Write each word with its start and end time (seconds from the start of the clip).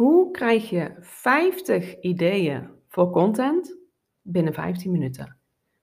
Hoe 0.00 0.30
krijg 0.30 0.70
je 0.70 0.92
50 1.00 2.00
ideeën 2.00 2.70
voor 2.88 3.10
content 3.10 3.76
binnen 4.22 4.54
15 4.54 4.90
minuten? 4.90 5.36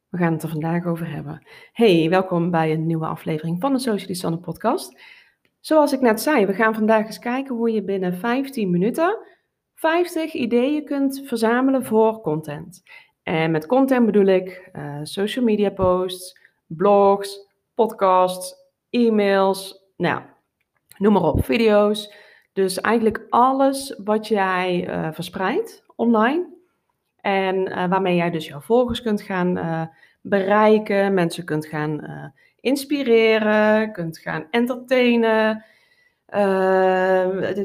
We 0.09 0.17
gaan 0.17 0.33
het 0.33 0.43
er 0.43 0.49
vandaag 0.49 0.85
over 0.85 1.11
hebben. 1.11 1.47
Hey, 1.71 2.09
welkom 2.09 2.51
bij 2.51 2.71
een 2.71 2.85
nieuwe 2.85 3.05
aflevering 3.05 3.61
van 3.61 3.73
de 3.73 3.79
Socialist 3.79 4.21
Sanne 4.21 4.37
podcast. 4.37 5.01
Zoals 5.59 5.93
ik 5.93 6.01
net 6.01 6.21
zei, 6.21 6.45
we 6.45 6.53
gaan 6.53 6.73
vandaag 6.73 7.05
eens 7.05 7.19
kijken 7.19 7.55
hoe 7.55 7.71
je 7.71 7.83
binnen 7.83 8.13
15 8.13 8.69
minuten 8.69 9.17
50 9.73 10.33
ideeën 10.33 10.85
kunt 10.85 11.21
verzamelen 11.25 11.85
voor 11.85 12.21
content. 12.21 12.83
En 13.23 13.51
met 13.51 13.65
content 13.65 14.05
bedoel 14.05 14.25
ik 14.25 14.69
uh, 14.73 14.99
social 15.03 15.45
media 15.45 15.69
posts, 15.69 16.39
blogs, 16.65 17.49
podcasts, 17.73 18.55
e-mails, 18.89 19.83
nou, 19.97 20.21
noem 20.97 21.13
maar 21.13 21.23
op, 21.23 21.45
video's. 21.45 22.25
Dus 22.57 22.81
eigenlijk 22.81 23.25
alles 23.29 23.99
wat 24.03 24.27
jij 24.27 24.87
uh, 24.89 25.07
verspreidt 25.11 25.83
online 25.95 26.45
en 27.21 27.55
uh, 27.55 27.87
waarmee 27.89 28.15
jij 28.15 28.29
dus 28.29 28.47
jouw 28.47 28.59
volgers 28.59 29.01
kunt 29.01 29.21
gaan 29.21 29.57
uh, 29.57 29.81
bereiken, 30.21 31.13
mensen 31.13 31.43
kunt 31.43 31.65
gaan 31.65 32.01
inspireren, 32.59 33.91
kunt 33.91 34.17
gaan 34.17 34.45
entertainen, 34.51 35.63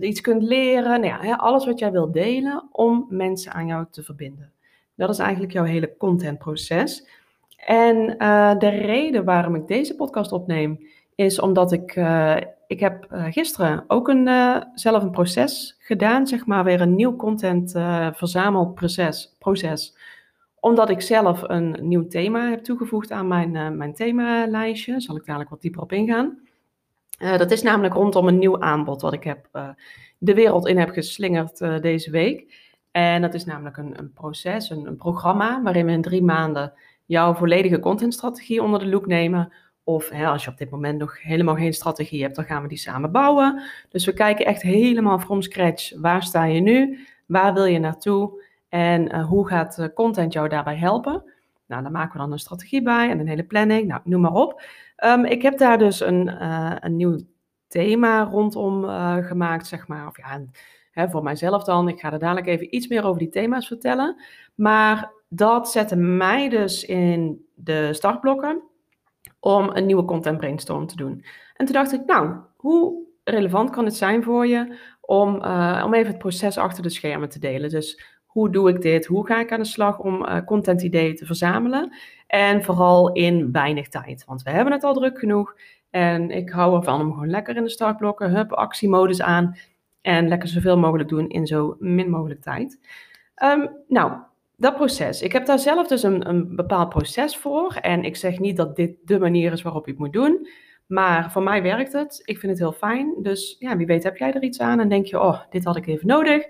iets 0.00 0.20
kunt 0.20 0.42
leren. 0.42 1.00
Nou 1.00 1.26
ja, 1.26 1.34
alles 1.34 1.66
wat 1.66 1.78
jij 1.78 1.92
wilt 1.92 2.12
delen 2.12 2.68
om 2.72 3.06
mensen 3.08 3.52
aan 3.52 3.66
jou 3.66 3.86
te 3.90 4.02
verbinden. 4.02 4.52
Dat 4.94 5.10
is 5.10 5.18
eigenlijk 5.18 5.52
jouw 5.52 5.64
hele 5.64 5.96
contentproces. 5.96 7.06
En 7.66 8.06
de 8.58 8.68
reden 8.68 9.24
waarom 9.24 9.54
ik 9.54 9.66
deze 9.66 9.94
podcast 9.94 10.32
opneem, 10.32 10.86
is 11.14 11.40
omdat 11.40 11.72
ik 11.72 11.96
ik 12.72 12.80
heb 12.80 13.06
uh, 13.12 13.24
gisteren 13.30 13.84
ook 13.86 14.08
een, 14.08 14.26
uh, 14.26 14.56
zelf 14.74 15.02
een 15.02 15.10
proces 15.10 15.76
gedaan, 15.78 16.26
zeg 16.26 16.46
maar 16.46 16.64
weer 16.64 16.80
een 16.80 16.94
nieuw 16.94 17.16
content 17.16 17.70
verzamelproces. 18.12 19.36
Proces, 19.38 19.96
omdat 20.60 20.90
ik 20.90 21.00
zelf 21.00 21.42
een 21.42 21.76
nieuw 21.80 22.06
thema 22.06 22.50
heb 22.50 22.64
toegevoegd 22.64 23.10
aan 23.10 23.28
mijn, 23.28 23.76
mijn 23.76 23.94
themalijstje. 23.94 25.00
Zal 25.00 25.16
ik 25.16 25.24
dadelijk 25.24 25.50
wat 25.50 25.60
dieper 25.60 25.82
op 25.82 25.92
ingaan. 25.92 26.38
dat 27.18 27.50
is 27.50 27.62
namelijk 27.62 27.94
rondom 27.94 28.28
een 28.28 28.38
nieuw 28.38 28.60
aanbod 28.60 29.02
wat 29.02 29.12
ik 29.12 29.24
heb, 29.24 29.48
de 30.18 30.34
wereld 30.34 30.66
in 30.66 30.78
heb 30.78 30.90
geslingerd 30.90 31.58
deze 31.82 32.10
week. 32.10 32.70
En 32.90 33.22
dat 33.22 33.34
is 33.34 33.44
namelijk 33.44 33.76
een, 33.76 33.98
een 33.98 34.12
proces, 34.12 34.70
een, 34.70 34.86
een 34.86 34.96
programma 34.96 35.62
waarin 35.62 35.86
we 35.86 35.92
in 35.92 36.02
drie 36.02 36.22
maanden 36.22 36.72
jouw 37.06 37.34
volledige 37.34 37.78
contentstrategie 37.78 38.62
onder 38.62 38.80
de 38.80 38.86
loep 38.86 39.06
nemen 39.06 39.52
of 39.84 40.08
hè, 40.08 40.26
als 40.26 40.44
je 40.44 40.50
op 40.50 40.58
dit 40.58 40.70
moment 40.70 40.98
nog 40.98 41.22
helemaal 41.22 41.54
geen 41.54 41.72
strategie 41.72 42.22
hebt, 42.22 42.36
dan 42.36 42.44
gaan 42.44 42.62
we 42.62 42.68
die 42.68 42.78
samen 42.78 43.12
bouwen. 43.12 43.62
Dus 43.88 44.04
we 44.04 44.12
kijken 44.12 44.46
echt 44.46 44.62
helemaal 44.62 45.18
from 45.18 45.42
scratch. 45.42 46.00
Waar 46.00 46.22
sta 46.22 46.44
je 46.44 46.60
nu? 46.60 47.06
Waar 47.26 47.54
wil 47.54 47.64
je 47.64 47.78
naartoe? 47.78 48.42
En 48.68 49.14
uh, 49.14 49.26
hoe 49.26 49.48
gaat 49.48 49.78
uh, 49.78 49.86
content 49.94 50.32
jou 50.32 50.48
daarbij 50.48 50.76
helpen? 50.76 51.24
Nou, 51.66 51.82
daar 51.82 51.92
maken 51.92 52.12
we 52.12 52.18
dan 52.18 52.32
een 52.32 52.38
strategie 52.38 52.82
bij 52.82 53.10
en 53.10 53.18
een 53.18 53.28
hele 53.28 53.44
planning. 53.44 53.86
Nou, 53.86 54.00
noem 54.04 54.20
maar 54.20 54.32
op. 54.32 54.62
Um, 55.04 55.24
ik 55.24 55.42
heb 55.42 55.58
daar 55.58 55.78
dus 55.78 56.00
een, 56.00 56.26
uh, 56.28 56.74
een 56.80 56.96
nieuw 56.96 57.18
thema 57.68 58.22
rondom 58.22 58.84
gemaakt, 59.22 59.66
zeg 59.66 59.88
maar. 59.88 60.06
Of 60.06 60.16
ja, 60.16 60.40
hè, 60.90 61.10
voor 61.10 61.22
mijzelf 61.22 61.64
dan. 61.64 61.88
Ik 61.88 62.00
ga 62.00 62.12
er 62.12 62.18
dadelijk 62.18 62.46
even 62.46 62.74
iets 62.74 62.88
meer 62.88 63.04
over 63.04 63.18
die 63.18 63.28
thema's 63.28 63.66
vertellen. 63.66 64.22
Maar 64.54 65.12
dat 65.28 65.70
zette 65.70 65.96
mij 65.96 66.48
dus 66.48 66.84
in 66.84 67.46
de 67.54 67.88
startblokken 67.92 68.62
om 69.44 69.70
een 69.72 69.86
nieuwe 69.86 70.04
content 70.04 70.38
brainstorm 70.38 70.86
te 70.86 70.96
doen. 70.96 71.24
En 71.56 71.66
toen 71.66 71.74
dacht 71.74 71.92
ik, 71.92 72.04
nou, 72.06 72.34
hoe 72.56 72.94
relevant 73.24 73.70
kan 73.70 73.84
het 73.84 73.96
zijn 73.96 74.22
voor 74.22 74.46
je 74.46 74.78
om, 75.00 75.36
uh, 75.44 75.82
om 75.84 75.94
even 75.94 76.10
het 76.10 76.18
proces 76.18 76.58
achter 76.58 76.82
de 76.82 76.88
schermen 76.88 77.28
te 77.28 77.38
delen? 77.38 77.70
Dus 77.70 78.02
hoe 78.24 78.50
doe 78.50 78.68
ik 78.68 78.80
dit? 78.80 79.06
Hoe 79.06 79.26
ga 79.26 79.40
ik 79.40 79.52
aan 79.52 79.58
de 79.58 79.64
slag 79.64 79.98
om 79.98 80.22
uh, 80.22 80.44
content 80.44 80.82
ideeën 80.82 81.16
te 81.16 81.26
verzamelen? 81.26 81.96
En 82.26 82.62
vooral 82.62 83.12
in 83.12 83.52
weinig 83.52 83.88
tijd, 83.88 84.24
want 84.24 84.42
we 84.42 84.50
hebben 84.50 84.72
het 84.72 84.84
al 84.84 84.94
druk 84.94 85.18
genoeg. 85.18 85.54
En 85.90 86.30
ik 86.30 86.50
hou 86.50 86.76
ervan 86.76 87.00
om 87.00 87.12
gewoon 87.12 87.30
lekker 87.30 87.56
in 87.56 87.62
de 87.62 87.70
startblokken, 87.70 88.30
hup, 88.30 88.52
actiemodus 88.52 89.22
aan. 89.22 89.56
En 90.00 90.28
lekker 90.28 90.48
zoveel 90.48 90.78
mogelijk 90.78 91.08
doen 91.08 91.28
in 91.28 91.46
zo 91.46 91.76
min 91.78 92.10
mogelijk 92.10 92.40
tijd. 92.40 92.78
Um, 93.44 93.70
nou, 93.88 94.12
dat 94.62 94.74
proces. 94.74 95.22
Ik 95.22 95.32
heb 95.32 95.46
daar 95.46 95.58
zelf 95.58 95.86
dus 95.86 96.02
een, 96.02 96.28
een 96.28 96.56
bepaald 96.56 96.88
proces 96.88 97.36
voor. 97.36 97.74
En 97.74 98.04
ik 98.04 98.16
zeg 98.16 98.38
niet 98.38 98.56
dat 98.56 98.76
dit 98.76 98.96
de 99.04 99.18
manier 99.18 99.52
is 99.52 99.62
waarop 99.62 99.84
je 99.84 99.90
het 99.90 100.00
moet 100.00 100.12
doen. 100.12 100.48
Maar 100.86 101.30
voor 101.30 101.42
mij 101.42 101.62
werkt 101.62 101.92
het. 101.92 102.22
Ik 102.24 102.38
vind 102.38 102.52
het 102.52 102.60
heel 102.60 102.72
fijn. 102.72 103.14
Dus 103.18 103.56
ja, 103.58 103.76
wie 103.76 103.86
weet 103.86 104.02
heb 104.02 104.16
jij 104.16 104.32
er 104.32 104.42
iets 104.42 104.60
aan 104.60 104.80
en 104.80 104.88
denk 104.88 105.06
je, 105.06 105.20
oh, 105.20 105.40
dit 105.50 105.64
had 105.64 105.76
ik 105.76 105.86
even 105.86 106.06
nodig. 106.06 106.46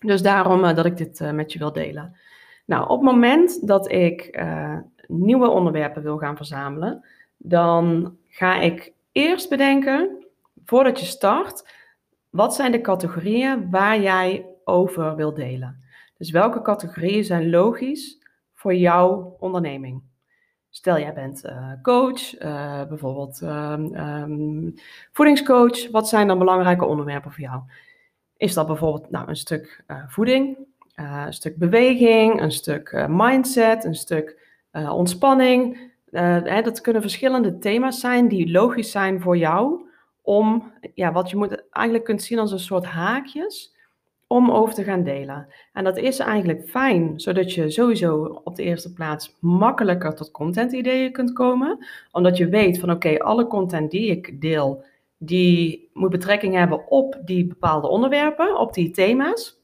Dus 0.00 0.22
daarom 0.22 0.64
uh, 0.64 0.74
dat 0.74 0.84
ik 0.84 0.96
dit 0.96 1.20
uh, 1.20 1.30
met 1.30 1.52
je 1.52 1.58
wil 1.58 1.72
delen. 1.72 2.16
Nou, 2.64 2.88
op 2.88 3.00
het 3.00 3.12
moment 3.12 3.66
dat 3.66 3.92
ik 3.92 4.36
uh, 4.40 4.78
nieuwe 5.06 5.48
onderwerpen 5.48 6.02
wil 6.02 6.18
gaan 6.18 6.36
verzamelen, 6.36 7.04
dan 7.36 8.16
ga 8.28 8.60
ik 8.60 8.92
eerst 9.12 9.48
bedenken, 9.48 10.26
voordat 10.64 11.00
je 11.00 11.06
start, 11.06 11.68
wat 12.30 12.54
zijn 12.54 12.72
de 12.72 12.80
categorieën 12.80 13.70
waar 13.70 14.00
jij 14.00 14.46
over 14.64 15.16
wil 15.16 15.34
delen. 15.34 15.86
Dus 16.18 16.30
welke 16.30 16.62
categorieën 16.62 17.24
zijn 17.24 17.50
logisch 17.50 18.18
voor 18.54 18.74
jouw 18.74 19.36
onderneming? 19.38 20.02
Stel, 20.70 20.98
jij 20.98 21.14
bent 21.14 21.44
uh, 21.44 21.72
coach, 21.82 22.42
uh, 22.42 22.84
bijvoorbeeld 22.84 23.40
um, 23.40 23.94
um, 23.94 24.74
voedingscoach. 25.12 25.90
Wat 25.90 26.08
zijn 26.08 26.26
dan 26.26 26.38
belangrijke 26.38 26.84
onderwerpen 26.84 27.32
voor 27.32 27.40
jou? 27.40 27.62
Is 28.36 28.54
dat 28.54 28.66
bijvoorbeeld 28.66 29.10
nou, 29.10 29.28
een 29.28 29.36
stuk 29.36 29.84
uh, 29.86 30.02
voeding, 30.08 30.58
een 30.94 31.32
stuk 31.32 31.56
beweging, 31.56 32.40
een 32.40 32.52
stuk 32.52 33.06
mindset, 33.08 33.84
een 33.84 33.94
stuk 33.94 34.46
ontspanning? 34.72 35.90
Hè, 36.10 36.62
dat 36.62 36.80
kunnen 36.80 37.02
verschillende 37.02 37.58
thema's 37.58 38.00
zijn 38.00 38.28
die 38.28 38.50
logisch 38.50 38.90
zijn 38.90 39.20
voor 39.20 39.36
jou. 39.36 39.86
Om, 40.22 40.72
ja, 40.94 41.12
wat 41.12 41.30
je 41.30 41.36
moet, 41.36 41.64
eigenlijk 41.70 42.04
kunt 42.04 42.22
zien 42.22 42.38
als 42.38 42.52
een 42.52 42.58
soort 42.58 42.84
haakjes 42.84 43.76
om 44.28 44.50
over 44.50 44.74
te 44.74 44.84
gaan 44.84 45.02
delen. 45.02 45.46
En 45.72 45.84
dat 45.84 45.96
is 45.96 46.18
eigenlijk 46.18 46.68
fijn, 46.68 47.20
zodat 47.20 47.52
je 47.52 47.70
sowieso 47.70 48.40
op 48.44 48.56
de 48.56 48.62
eerste 48.62 48.92
plaats 48.92 49.36
makkelijker 49.40 50.14
tot 50.14 50.30
content-ideeën 50.30 51.12
kunt 51.12 51.32
komen. 51.32 51.86
Omdat 52.12 52.36
je 52.36 52.48
weet 52.48 52.80
van 52.80 52.90
oké, 52.90 53.18
alle 53.18 53.46
content 53.46 53.90
die 53.90 54.10
ik 54.10 54.40
deel, 54.40 54.84
die 55.18 55.90
moet 55.92 56.10
betrekking 56.10 56.54
hebben 56.54 56.88
op 56.88 57.20
die 57.24 57.46
bepaalde 57.46 57.88
onderwerpen, 57.88 58.58
op 58.58 58.74
die 58.74 58.90
thema's. 58.90 59.60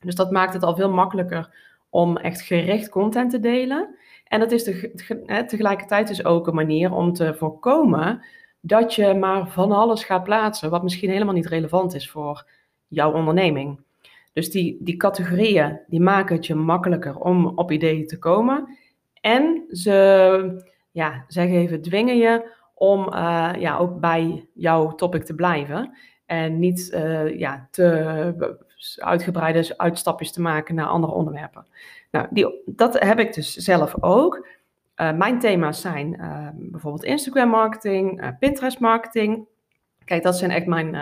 Dus 0.00 0.14
dat 0.14 0.30
maakt 0.30 0.54
het 0.54 0.62
al 0.62 0.76
veel 0.76 0.90
makkelijker 0.90 1.54
om 1.90 2.16
echt 2.16 2.40
gericht 2.40 2.88
content 2.88 3.30
te 3.30 3.40
delen. 3.40 3.96
En 4.24 4.40
dat 4.40 4.52
is 4.52 4.64
te, 4.64 4.92
tegelijkertijd 5.46 6.08
dus 6.08 6.24
ook 6.24 6.46
een 6.46 6.54
manier 6.54 6.92
om 6.92 7.12
te 7.12 7.34
voorkomen 7.34 8.22
dat 8.60 8.94
je 8.94 9.14
maar 9.14 9.48
van 9.48 9.72
alles 9.72 10.04
gaat 10.04 10.24
plaatsen, 10.24 10.70
wat 10.70 10.82
misschien 10.82 11.10
helemaal 11.10 11.34
niet 11.34 11.46
relevant 11.46 11.94
is 11.94 12.10
voor 12.10 12.46
jouw 12.88 13.12
onderneming. 13.12 13.86
Dus 14.38 14.50
die, 14.50 14.76
die 14.80 14.96
categorieën, 14.96 15.80
die 15.86 16.00
maken 16.00 16.36
het 16.36 16.46
je 16.46 16.54
makkelijker 16.54 17.18
om 17.18 17.46
op 17.46 17.72
ideeën 17.72 18.06
te 18.06 18.18
komen. 18.18 18.78
En 19.20 19.64
ze, 19.70 20.64
ja, 20.90 21.24
zeg 21.28 21.48
even, 21.48 21.82
dwingen 21.82 22.16
je 22.16 22.50
om 22.74 23.12
uh, 23.12 23.52
ja, 23.58 23.76
ook 23.76 24.00
bij 24.00 24.48
jouw 24.54 24.94
topic 24.94 25.24
te 25.24 25.34
blijven. 25.34 25.96
En 26.26 26.58
niet 26.58 26.90
uh, 26.94 27.38
ja, 27.38 27.68
te 27.70 28.54
uitgebreide 28.96 29.78
uitstapjes 29.78 30.32
te 30.32 30.40
maken 30.40 30.74
naar 30.74 30.86
andere 30.86 31.12
onderwerpen. 31.12 31.66
Nou, 32.10 32.26
die, 32.30 32.62
dat 32.66 32.98
heb 32.98 33.18
ik 33.18 33.34
dus 33.34 33.54
zelf 33.54 33.94
ook. 34.00 34.46
Uh, 34.96 35.12
mijn 35.12 35.38
thema's 35.38 35.80
zijn 35.80 36.20
bijvoorbeeld 36.54 37.04
Instagram 37.04 37.48
marketing, 37.48 38.38
Pinterest 38.38 38.80
marketing. 38.80 39.46
Kijk, 40.04 40.22
dat 40.22 40.38
zijn 40.38 40.50
echt 40.50 40.66
mijn 40.66 40.96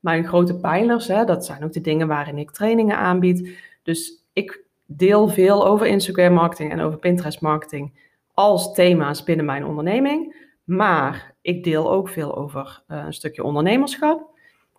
mijn 0.00 0.24
grote 0.24 0.56
pijlers, 0.56 1.08
hè, 1.08 1.24
dat 1.24 1.44
zijn 1.44 1.64
ook 1.64 1.72
de 1.72 1.80
dingen 1.80 2.08
waarin 2.08 2.38
ik 2.38 2.50
trainingen 2.50 2.96
aanbied. 2.96 3.58
Dus 3.82 4.24
ik 4.32 4.64
deel 4.86 5.28
veel 5.28 5.66
over 5.66 5.86
Instagram 5.86 6.32
marketing 6.32 6.72
en 6.72 6.80
over 6.80 6.98
Pinterest 6.98 7.40
marketing 7.40 8.06
als 8.34 8.74
thema's 8.74 9.22
binnen 9.22 9.46
mijn 9.46 9.64
onderneming. 9.64 10.46
Maar 10.64 11.34
ik 11.40 11.64
deel 11.64 11.90
ook 11.92 12.08
veel 12.08 12.36
over 12.36 12.82
uh, 12.88 13.02
een 13.06 13.12
stukje 13.12 13.42
ondernemerschap, 13.42 14.30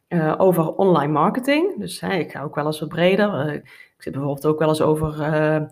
uh, 0.07 0.35
over 0.38 0.75
online 0.75 1.11
marketing. 1.11 1.79
Dus 1.79 1.99
hè, 1.99 2.13
ik 2.13 2.31
ga 2.31 2.44
ook 2.44 2.55
wel 2.55 2.65
eens 2.65 2.79
wat 2.79 2.89
breder. 2.89 3.47
Uh, 3.47 3.53
ik 3.53 3.63
zit 3.97 4.13
bijvoorbeeld 4.13 4.45
ook 4.45 4.59
wel 4.59 4.67
eens 4.67 4.81
over 4.81 5.69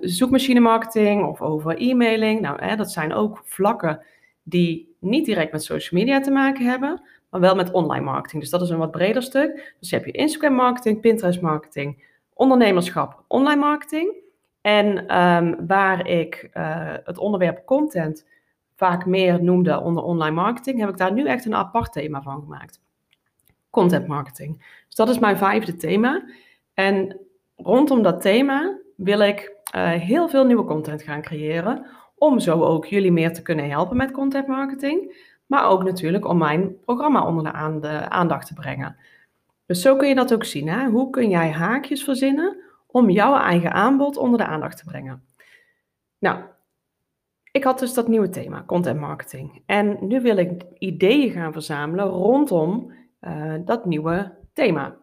zoekmachine 0.00 0.60
marketing 0.60 1.26
of 1.26 1.40
over 1.40 1.76
e-mailing. 1.76 2.40
Nou, 2.40 2.64
hè, 2.64 2.76
dat 2.76 2.92
zijn 2.92 3.12
ook 3.12 3.40
vlakken 3.44 4.02
die 4.42 4.96
niet 4.98 5.24
direct 5.24 5.52
met 5.52 5.62
social 5.62 6.00
media 6.00 6.20
te 6.20 6.30
maken 6.30 6.66
hebben, 6.66 7.02
maar 7.30 7.40
wel 7.40 7.54
met 7.54 7.72
online 7.72 8.04
marketing. 8.04 8.42
Dus 8.42 8.50
dat 8.50 8.62
is 8.62 8.70
een 8.70 8.78
wat 8.78 8.90
breder 8.90 9.22
stuk. 9.22 9.74
Dus 9.80 9.90
je 9.90 9.96
hebt 9.96 10.08
je 10.08 10.12
Instagram 10.12 10.54
marketing, 10.54 11.00
Pinterest 11.00 11.40
marketing, 11.40 12.04
ondernemerschap, 12.34 13.24
online 13.28 13.60
marketing. 13.60 14.14
En 14.60 15.18
um, 15.20 15.66
waar 15.66 16.06
ik 16.06 16.50
uh, 16.54 16.94
het 17.04 17.18
onderwerp 17.18 17.66
content 17.66 18.26
vaak 18.76 19.06
meer 19.06 19.42
noemde 19.42 19.80
onder 19.80 20.02
online 20.02 20.34
marketing, 20.34 20.80
heb 20.80 20.88
ik 20.88 20.96
daar 20.96 21.12
nu 21.12 21.26
echt 21.26 21.44
een 21.44 21.54
apart 21.54 21.92
thema 21.92 22.22
van 22.22 22.40
gemaakt. 22.40 22.80
content 23.70 24.06
marketing. 24.06 24.82
Dus 24.86 24.94
dat 24.94 25.08
is 25.08 25.18
mijn 25.18 25.36
vijfde 25.36 25.76
thema. 25.76 26.24
En 26.74 27.20
rondom 27.56 28.02
dat 28.02 28.20
thema 28.20 28.78
wil 28.96 29.20
ik 29.20 29.52
uh, 29.76 29.90
heel 29.90 30.28
veel 30.28 30.44
nieuwe 30.44 30.64
content 30.64 31.02
gaan 31.02 31.22
creëren. 31.22 31.86
Om 32.14 32.38
zo 32.38 32.62
ook 32.62 32.86
jullie 32.86 33.12
meer 33.12 33.32
te 33.32 33.42
kunnen 33.42 33.70
helpen 33.70 33.96
met 33.96 34.10
content 34.10 34.46
marketing. 34.46 35.28
Maar 35.50 35.68
ook 35.68 35.82
natuurlijk 35.82 36.26
om 36.26 36.38
mijn 36.38 36.80
programma 36.80 37.26
onder 37.26 37.44
de, 37.80 38.08
aandacht 38.08 38.46
te 38.46 38.54
brengen. 38.54 38.96
Dus 39.66 39.82
zo 39.82 39.96
kun 39.96 40.08
je 40.08 40.14
dat 40.14 40.32
ook 40.32 40.44
zien. 40.44 40.68
Hè? 40.68 40.88
Hoe 40.88 41.10
kun 41.10 41.28
jij 41.28 41.50
haakjes 41.50 42.04
verzinnen 42.04 42.56
om 42.86 43.10
jouw 43.10 43.36
eigen 43.36 43.72
aanbod 43.72 44.16
onder 44.16 44.38
de 44.38 44.44
aandacht 44.44 44.76
te 44.76 44.84
brengen? 44.84 45.24
Nou, 46.18 46.38
ik 47.52 47.64
had 47.64 47.78
dus 47.78 47.94
dat 47.94 48.08
nieuwe 48.08 48.28
thema, 48.28 48.62
content 48.66 49.00
marketing. 49.00 49.62
En 49.66 49.98
nu 50.00 50.20
wil 50.20 50.36
ik 50.36 50.62
ideeën 50.78 51.30
gaan 51.30 51.52
verzamelen 51.52 52.06
rondom 52.06 52.92
uh, 53.20 53.54
dat 53.64 53.84
nieuwe 53.84 54.34
thema. 54.52 54.96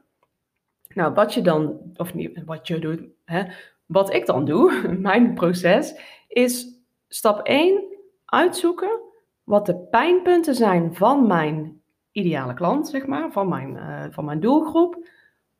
Nou, 0.93 1.13
wat 1.13 1.33
je 1.33 1.41
dan, 1.41 1.79
of 1.95 2.13
niet, 2.13 2.43
wat 2.45 2.67
je 2.67 2.79
doet, 2.79 3.01
hè, 3.25 3.43
wat 3.85 4.13
ik 4.13 4.25
dan 4.25 4.45
doe, 4.45 4.87
mijn 4.99 5.33
proces, 5.33 5.99
is 6.27 6.67
stap 7.07 7.39
1 7.39 7.83
uitzoeken 8.25 9.05
wat 9.47 9.65
de 9.65 9.75
pijnpunten 9.75 10.55
zijn 10.55 10.95
van 10.95 11.27
mijn 11.27 11.81
ideale 12.11 12.53
klant, 12.53 12.87
zeg 12.87 13.05
maar, 13.05 13.31
van 13.31 13.47
mijn, 13.47 13.75
uh, 13.75 14.03
van 14.09 14.25
mijn 14.25 14.39
doelgroep, 14.39 15.07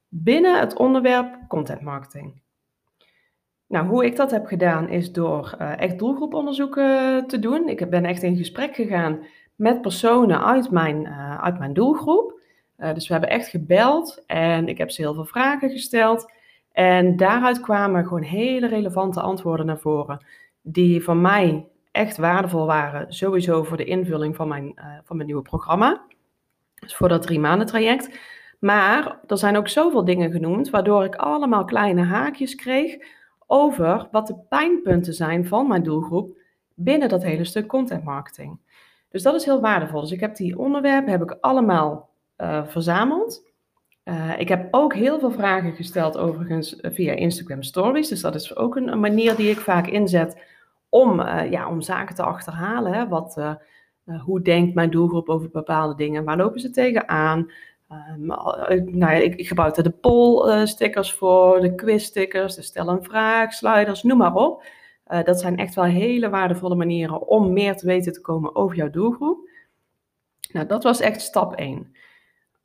binnen 0.07 0.59
het 0.59 0.77
onderwerp 0.77 1.37
content 1.47 1.81
marketing. 1.81 2.41
Nou, 3.67 3.87
hoe 3.87 4.05
ik 4.05 4.15
dat 4.15 4.31
heb 4.31 4.45
gedaan 4.45 4.89
is 4.89 5.11
door 5.11 5.55
uh, 5.61 5.79
echt 5.79 5.99
doelgroeponderzoeken 5.99 7.23
te 7.27 7.39
doen. 7.39 7.69
Ik 7.69 7.89
ben 7.89 8.05
echt 8.05 8.23
in 8.23 8.37
gesprek 8.37 8.75
gegaan 8.75 9.19
met 9.55 9.81
personen 9.81 10.45
uit 10.45 10.71
mijn, 10.71 11.07
uit 11.41 11.59
mijn 11.59 11.73
doelgroep. 11.73 12.39
Dus 12.77 13.07
we 13.07 13.13
hebben 13.13 13.29
echt 13.29 13.47
gebeld 13.47 14.23
en 14.25 14.67
ik 14.67 14.77
heb 14.77 14.91
ze 14.91 15.01
heel 15.01 15.13
veel 15.13 15.25
vragen 15.25 15.69
gesteld. 15.69 16.31
En 16.71 17.15
daaruit 17.15 17.59
kwamen 17.61 18.03
gewoon 18.03 18.21
hele 18.21 18.67
relevante 18.67 19.21
antwoorden 19.21 19.65
naar 19.65 19.79
voren, 19.79 20.25
die 20.61 21.03
voor 21.03 21.17
mij 21.17 21.67
echt 21.91 22.17
waardevol 22.17 22.65
waren, 22.65 23.13
sowieso 23.13 23.63
voor 23.63 23.77
de 23.77 23.85
invulling 23.85 24.35
van 24.35 24.47
mijn, 24.47 24.73
van 25.03 25.15
mijn 25.15 25.27
nieuwe 25.27 25.41
programma. 25.41 26.01
Dus 26.79 26.95
voor 26.95 27.09
dat 27.09 27.21
drie 27.21 27.39
maanden 27.39 27.67
traject. 27.67 28.19
Maar 28.59 29.19
er 29.27 29.37
zijn 29.37 29.57
ook 29.57 29.67
zoveel 29.67 30.05
dingen 30.05 30.31
genoemd, 30.31 30.69
waardoor 30.69 31.03
ik 31.03 31.15
allemaal 31.15 31.65
kleine 31.65 32.03
haakjes 32.03 32.55
kreeg 32.55 32.97
over 33.47 34.07
wat 34.11 34.27
de 34.27 34.35
pijnpunten 34.49 35.13
zijn 35.13 35.47
van 35.47 35.67
mijn 35.67 35.83
doelgroep 35.83 36.37
binnen 36.73 37.09
dat 37.09 37.23
hele 37.23 37.43
stuk 37.43 37.67
content 37.67 38.03
marketing. 38.03 38.59
Dus 39.09 39.23
dat 39.23 39.35
is 39.35 39.45
heel 39.45 39.61
waardevol. 39.61 40.01
Dus 40.01 40.11
ik 40.11 40.19
heb 40.19 40.35
die 40.35 40.57
onderwerpen 40.57 41.11
heb 41.11 41.21
ik 41.21 41.37
allemaal 41.41 42.09
uh, 42.37 42.67
verzameld. 42.67 43.45
Uh, 44.03 44.39
ik 44.39 44.47
heb 44.47 44.67
ook 44.71 44.93
heel 44.93 45.19
veel 45.19 45.31
vragen 45.31 45.73
gesteld 45.73 46.17
overigens 46.17 46.77
via 46.81 47.13
Instagram 47.13 47.63
Stories. 47.63 48.07
Dus 48.07 48.21
dat 48.21 48.35
is 48.35 48.55
ook 48.55 48.75
een 48.75 48.99
manier 48.99 49.35
die 49.35 49.49
ik 49.49 49.57
vaak 49.59 49.87
inzet 49.87 50.41
om, 50.89 51.19
uh, 51.19 51.51
ja, 51.51 51.69
om 51.69 51.81
zaken 51.81 52.15
te 52.15 52.23
achterhalen. 52.23 52.93
Hè. 52.93 53.07
Wat, 53.07 53.57
hoe 54.23 54.41
denkt 54.41 54.75
mijn 54.75 54.89
doelgroep 54.89 55.29
over 55.29 55.49
bepaalde 55.49 55.95
dingen? 55.95 56.23
Waar 56.23 56.37
lopen 56.37 56.59
ze 56.59 56.69
tegenaan? 56.69 57.51
Um, 57.91 58.25
nou 58.25 58.97
ja, 58.97 59.11
ik, 59.11 59.35
ik, 59.35 59.47
gebruik 59.47 59.77
er 59.77 59.83
de 59.83 59.89
poll-stickers 59.89 61.13
voor, 61.13 61.61
de 61.61 61.75
quiz-stickers, 61.75 62.55
de 62.55 62.61
stel 62.61 62.97
vraag, 63.01 63.53
sliders, 63.53 64.03
noem 64.03 64.17
maar 64.17 64.35
op. 64.35 64.65
Dat 65.23 65.39
zijn 65.39 65.57
echt 65.57 65.75
wel 65.75 65.83
hele 65.83 66.29
waardevolle 66.29 66.75
manieren 66.75 67.27
om 67.27 67.53
meer 67.53 67.75
te 67.75 67.85
weten 67.85 68.13
te 68.13 68.21
komen 68.21 68.55
over 68.55 68.75
jouw 68.75 68.89
doelgroep. 68.89 69.49
Nou, 70.51 70.65
dat 70.65 70.83
was 70.83 70.99
echt 70.99 71.21
stap 71.21 71.55
1. 71.55 71.95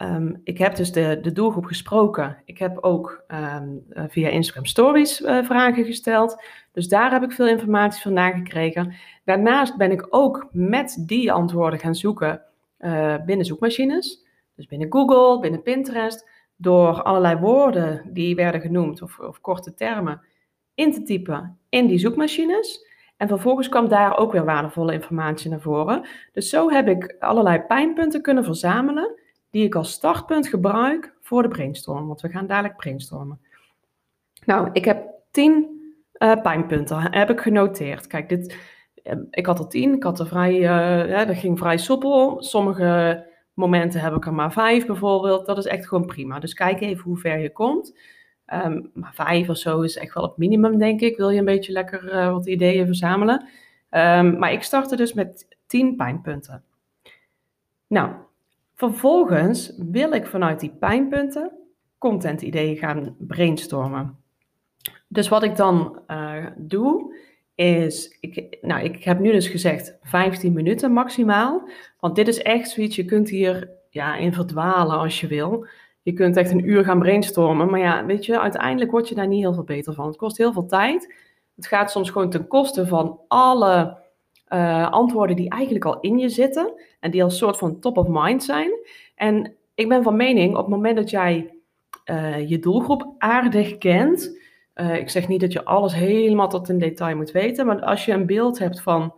Ehm, 0.03 0.35
ik 0.45 0.59
heb 0.59 0.77
dus 0.77 0.93
de, 0.93 1.19
de 1.23 1.33
doelgroep 1.33 1.65
gesproken. 1.65 2.43
Ik 2.45 2.59
heb 2.59 2.79
ook 2.81 3.25
um, 3.29 3.85
via 4.09 4.29
Instagram 4.29 4.67
Stories 4.67 5.21
uh, 5.21 5.45
vragen 5.45 5.85
gesteld. 5.85 6.43
Dus 6.73 6.89
daar 6.89 7.11
heb 7.11 7.23
ik 7.23 7.33
veel 7.33 7.49
informatie 7.49 8.03
vandaan 8.03 8.33
gekregen. 8.33 8.95
Daarnaast 9.25 9.77
ben 9.77 9.91
ik 9.91 10.07
ook 10.11 10.49
met 10.53 11.03
die 11.07 11.33
antwoorden 11.33 11.79
gaan 11.79 11.95
zoeken 11.95 12.43
binnen 13.27 13.45
zoekmachines. 13.45 14.27
Dus 14.57 14.67
binnen 14.67 14.93
Google, 14.93 15.41
binnen 15.41 15.63
Pinterest, 15.63 16.29
door 16.57 17.03
allerlei 17.03 17.37
woorden 17.37 18.11
die 18.13 18.35
werden 18.35 18.61
genoemd 18.61 19.03
of, 19.03 19.19
of 19.19 19.41
korte 19.41 19.75
termen 19.75 20.21
in 20.75 20.93
te 20.93 21.03
typen 21.03 21.59
in 21.69 21.87
die 21.87 21.99
zoekmachines. 21.99 22.87
En 23.17 23.29
vervolgens 23.29 23.69
kwam 23.69 23.89
daar 23.89 24.19
ook 24.19 24.33
weer 24.33 24.45
waardevolle 24.45 24.93
informatie 24.93 25.51
naar 25.51 25.61
voren. 25.61 26.07
Dus 26.33 26.49
zo 26.49 26.71
heb 26.71 26.89
ik 26.89 27.17
allerlei 27.19 27.61
pijnpunten 27.61 28.23
kunnen 28.23 28.45
verzamelen 28.45 29.21
die 29.53 29.65
ik 29.65 29.75
als 29.75 29.93
startpunt 29.93 30.49
gebruik 30.49 31.15
voor 31.21 31.43
de 31.43 31.49
brainstorm. 31.49 32.07
Want 32.07 32.21
we 32.21 32.29
gaan 32.29 32.47
dadelijk 32.47 32.77
brainstormen. 32.77 33.41
Nou, 34.45 34.69
ik 34.73 34.85
heb 34.85 35.07
tien 35.31 35.81
uh, 36.19 36.41
pijnpunten 36.43 37.13
heb 37.13 37.31
ik 37.31 37.41
genoteerd. 37.41 38.07
Kijk, 38.07 38.29
dit, 38.29 38.57
eh, 39.03 39.17
ik 39.31 39.47
had 39.47 39.59
er 39.59 39.69
tien. 39.69 39.95
Ik 39.95 40.03
had 40.03 40.21
er 40.21 40.27
vrij, 40.27 40.55
uh, 40.55 41.09
ja, 41.09 41.25
dat 41.25 41.37
ging 41.37 41.59
vrij 41.59 41.79
soepel. 41.79 42.43
Sommige 42.43 43.27
momenten 43.55 44.01
heb 44.01 44.15
ik 44.15 44.27
er 44.27 44.35
maar 44.35 44.53
vijf 44.53 44.87
bijvoorbeeld. 44.87 45.47
Dat 45.47 45.59
is 45.59 45.67
echt 45.67 45.89
gewoon 45.89 46.07
prima. 46.07 46.39
Dus 46.39 46.55
kijk 46.55 46.81
even 46.81 47.05
hoe 47.05 47.19
ver 47.19 47.39
je 47.39 47.53
komt. 47.53 47.99
Um, 48.47 48.91
maar 48.95 49.15
vijf 49.15 49.49
of 49.49 49.57
zo 49.57 49.81
is 49.81 49.97
echt 49.97 50.15
wel 50.15 50.23
het 50.23 50.37
minimum, 50.37 50.79
denk 50.79 51.01
ik. 51.01 51.17
Wil 51.17 51.31
je 51.31 51.39
een 51.39 51.45
beetje 51.45 51.73
lekker 51.73 52.31
wat 52.33 52.47
ideeën 52.47 52.87
verzamelen. 52.87 53.49
Um, 53.91 54.39
maar 54.39 54.53
ik 54.53 54.63
startte 54.63 54.97
dus 54.97 55.13
met 55.13 55.57
tien 55.67 55.97
pijnpunten. 55.97 56.65
Nou, 57.87 58.13
vervolgens 58.91 59.73
wil 59.77 60.13
ik 60.13 60.27
vanuit 60.27 60.61
die 60.61 60.77
pijnpunten 60.79 61.53
content-ideeën 61.99 62.77
gaan 62.77 63.17
brainstormen. 63.19 64.17
Dus 65.09 65.29
wat 65.29 65.43
ik 65.43 65.57
dan 65.57 65.99
uh, 66.09 66.47
doe, 66.57 67.17
is, 67.55 68.17
ik, 68.21 68.59
nou, 68.61 68.83
ik 68.83 69.05
heb 69.05 69.19
nu 69.19 69.33
dus 69.33 69.49
gezegd 69.49 69.99
15 70.03 70.53
minuten 70.53 70.93
maximaal. 70.93 71.69
Want 72.01 72.17
dit 72.17 72.29
is 72.29 72.43
echt 72.43 72.71
zoiets, 72.71 72.97
je 72.97 73.05
kunt 73.05 73.29
hier 73.29 73.71
ja, 73.91 74.17
in 74.17 74.33
verdwalen 74.33 74.99
als 74.99 75.21
je 75.21 75.27
wil. 75.27 75.67
Je 76.03 76.13
kunt 76.13 76.37
echt 76.37 76.51
een 76.51 76.69
uur 76.69 76.85
gaan 76.85 76.99
brainstormen. 76.99 77.71
Maar 77.71 77.81
ja, 77.81 78.07
weet 78.07 78.27
je, 78.27 78.41
uiteindelijk 78.41 78.91
word 78.91 79.09
je 79.09 79.15
daar 79.15 79.29
niet 79.29 79.43
heel 79.43 79.55
veel 79.55 79.65
beter 79.65 79.95
van. 79.95 80.07
Het 80.07 80.17
kost 80.17 80.37
heel 80.39 80.53
veel 80.53 80.67
tijd. 80.67 81.15
Het 81.57 81.67
gaat 81.67 81.91
soms 81.91 82.11
gewoon 82.11 82.31
ten 82.31 82.47
koste 82.47 82.87
van 82.87 83.21
alle 83.29 84.02
uh, 84.55 84.91
antwoorden 84.91 85.37
die 85.37 85.51
eigenlijk 85.51 85.85
al 85.85 86.01
in 86.01 86.19
je 86.19 86.29
zitten. 86.29 86.73
En 87.01 87.11
die 87.11 87.23
als 87.23 87.39
soort 87.39 87.59
van 87.59 87.81
top 87.81 87.97
of 87.97 88.07
mind 88.09 88.43
zijn. 88.45 88.71
En 89.15 89.55
ik 89.75 89.89
ben 89.89 90.03
van 90.03 90.17
mening, 90.17 90.51
op 90.51 90.65
het 90.65 90.75
moment 90.75 90.97
dat 90.97 91.11
jij 91.11 91.55
uh, 92.05 92.49
je 92.49 92.59
doelgroep 92.59 93.15
aardig 93.19 93.79
kent 93.79 94.41
uh, 94.75 94.97
ik 94.97 95.11
zeg 95.11 95.29
niet 95.29 95.41
dat 95.41 95.53
je 95.53 95.65
alles 95.65 95.95
helemaal 95.95 96.49
tot 96.49 96.69
in 96.69 96.79
detail 96.79 97.17
moet 97.17 97.31
weten, 97.31 97.67
maar 97.67 97.81
als 97.81 98.05
je 98.05 98.13
een 98.13 98.27
beeld 98.27 98.59
hebt 98.59 98.81
van 98.81 99.15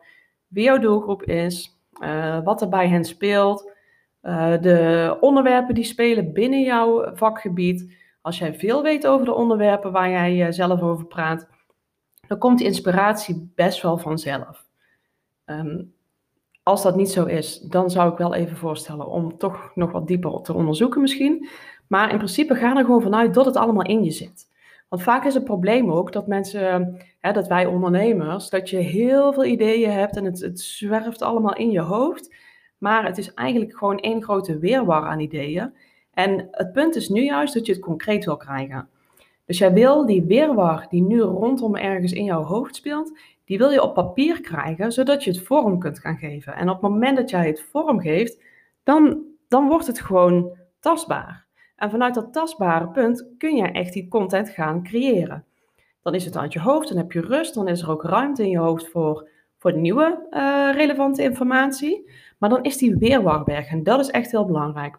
wie 0.46 0.64
jouw 0.64 0.78
doelgroep 0.78 1.22
is, 1.22 1.78
wat 2.44 2.62
er 2.62 2.68
bij 2.68 2.88
hen 2.88 3.04
speelt, 3.04 3.72
de 4.60 5.16
onderwerpen 5.20 5.74
die 5.74 5.84
spelen 5.84 6.32
binnen 6.32 6.60
jouw 6.60 7.14
vakgebied, 7.14 7.92
als 8.20 8.38
jij 8.38 8.54
veel 8.54 8.82
weet 8.82 9.06
over 9.06 9.26
de 9.26 9.34
onderwerpen 9.34 9.92
waar 9.92 10.10
jij 10.10 10.52
zelf 10.52 10.80
over 10.80 11.06
praat, 11.06 11.48
dan 12.26 12.38
komt 12.38 12.60
inspiratie 12.60 13.52
best 13.54 13.82
wel 13.82 13.98
vanzelf. 13.98 14.64
Um, 15.46 15.94
als 16.62 16.82
dat 16.82 16.96
niet 16.96 17.10
zo 17.10 17.24
is, 17.24 17.60
dan 17.60 17.90
zou 17.90 18.12
ik 18.12 18.18
wel 18.18 18.34
even 18.34 18.56
voorstellen 18.56 19.06
om 19.06 19.38
toch 19.38 19.70
nog 19.74 19.92
wat 19.92 20.06
dieper 20.06 20.40
te 20.42 20.54
onderzoeken 20.54 21.00
misschien. 21.00 21.48
Maar 21.86 22.10
in 22.10 22.16
principe 22.16 22.54
ga 22.54 22.76
er 22.76 22.84
gewoon 22.84 23.02
vanuit 23.02 23.34
dat 23.34 23.44
het 23.44 23.56
allemaal 23.56 23.86
in 23.86 24.04
je 24.04 24.10
zit. 24.10 24.52
Want 24.88 25.02
vaak 25.02 25.24
is 25.24 25.34
het 25.34 25.44
probleem 25.44 25.90
ook 25.92 26.12
dat 26.12 26.26
mensen, 26.26 26.96
hè, 27.20 27.32
dat 27.32 27.46
wij 27.46 27.66
ondernemers, 27.66 28.50
dat 28.50 28.70
je 28.70 28.76
heel 28.76 29.32
veel 29.32 29.44
ideeën 29.44 29.90
hebt 29.90 30.16
en 30.16 30.24
het, 30.24 30.40
het 30.40 30.60
zwerft 30.60 31.22
allemaal 31.22 31.54
in 31.54 31.70
je 31.70 31.80
hoofd. 31.80 32.34
Maar 32.78 33.04
het 33.04 33.18
is 33.18 33.34
eigenlijk 33.34 33.78
gewoon 33.78 33.98
één 33.98 34.22
grote 34.22 34.58
weerwar 34.58 35.02
aan 35.02 35.20
ideeën. 35.20 35.74
En 36.12 36.48
het 36.50 36.72
punt 36.72 36.96
is 36.96 37.08
nu 37.08 37.24
juist 37.24 37.54
dat 37.54 37.66
je 37.66 37.72
het 37.72 37.80
concreet 37.82 38.24
wil 38.24 38.36
krijgen. 38.36 38.88
Dus 39.46 39.58
jij 39.58 39.72
wil 39.72 40.06
die 40.06 40.22
weerwar 40.22 40.86
die 40.90 41.02
nu 41.02 41.20
rondom 41.20 41.76
ergens 41.76 42.12
in 42.12 42.24
jouw 42.24 42.42
hoofd 42.42 42.76
speelt, 42.76 43.18
die 43.44 43.58
wil 43.58 43.70
je 43.70 43.82
op 43.82 43.94
papier 43.94 44.40
krijgen, 44.40 44.92
zodat 44.92 45.24
je 45.24 45.30
het 45.30 45.42
vorm 45.42 45.78
kunt 45.78 45.98
gaan 45.98 46.16
geven. 46.16 46.54
En 46.54 46.68
op 46.68 46.82
het 46.82 46.90
moment 46.90 47.16
dat 47.16 47.30
jij 47.30 47.46
het 47.46 47.62
vorm 47.70 48.00
geeft, 48.00 48.42
dan, 48.82 49.22
dan 49.48 49.68
wordt 49.68 49.86
het 49.86 50.00
gewoon 50.00 50.56
tastbaar. 50.80 51.46
En 51.76 51.90
vanuit 51.90 52.14
dat 52.14 52.32
tastbare 52.32 52.88
punt 52.88 53.28
kun 53.38 53.56
je 53.56 53.62
echt 53.62 53.92
die 53.92 54.08
content 54.08 54.48
gaan 54.48 54.82
creëren. 54.82 55.44
Dan 56.02 56.14
is 56.14 56.24
het 56.24 56.36
uit 56.36 56.52
je 56.52 56.60
hoofd, 56.60 56.88
dan 56.88 56.96
heb 56.96 57.12
je 57.12 57.20
rust, 57.20 57.54
dan 57.54 57.68
is 57.68 57.82
er 57.82 57.90
ook 57.90 58.02
ruimte 58.02 58.42
in 58.42 58.50
je 58.50 58.58
hoofd 58.58 58.88
voor, 58.88 59.28
voor 59.58 59.76
nieuwe 59.76 60.26
uh, 60.30 60.70
relevante 60.74 61.22
informatie. 61.22 62.10
Maar 62.38 62.50
dan 62.50 62.62
is 62.64 62.76
die 62.76 62.96
weerwar 62.96 63.44
weg 63.44 63.68
en 63.68 63.82
dat 63.82 64.00
is 64.00 64.10
echt 64.10 64.30
heel 64.30 64.44
belangrijk. 64.44 64.98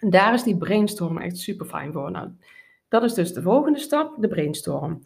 En 0.00 0.10
daar 0.10 0.34
is 0.34 0.42
die 0.42 0.56
brainstorm 0.56 1.18
echt 1.18 1.38
super 1.38 1.66
fijn 1.66 1.92
voor. 1.92 2.10
Nou, 2.10 2.28
dat 2.88 3.02
is 3.02 3.14
dus 3.14 3.32
de 3.32 3.42
volgende 3.42 3.78
stap, 3.78 4.14
de 4.18 4.28
brainstorm. 4.28 5.02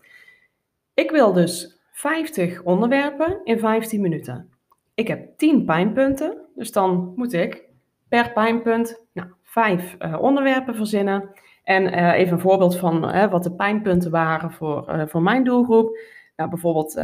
Ik 0.95 1.11
wil 1.11 1.33
dus 1.33 1.80
50 1.91 2.63
onderwerpen 2.63 3.41
in 3.45 3.59
15 3.59 4.01
minuten. 4.01 4.51
Ik 4.95 5.09
heb 5.09 5.39
10 5.39 5.65
pijnpunten, 5.65 6.39
dus 6.55 6.73
dan 6.73 7.13
moet 7.17 7.33
ik 7.33 7.69
per 8.09 8.33
pijnpunt 8.33 9.05
nou, 9.13 9.29
vijf 9.43 9.97
onderwerpen 10.19 10.75
verzinnen. 10.75 11.31
En 11.65 12.13
even 12.13 12.33
een 12.33 12.41
voorbeeld 12.41 12.77
van 12.79 13.01
wat 13.31 13.43
de 13.43 13.53
pijnpunten 13.53 14.11
waren 14.11 14.53
voor, 14.53 15.05
voor 15.09 15.23
mijn 15.23 15.45
doelgroep. 15.45 15.99
Nou, 16.37 16.51
bijvoorbeeld, 16.51 16.97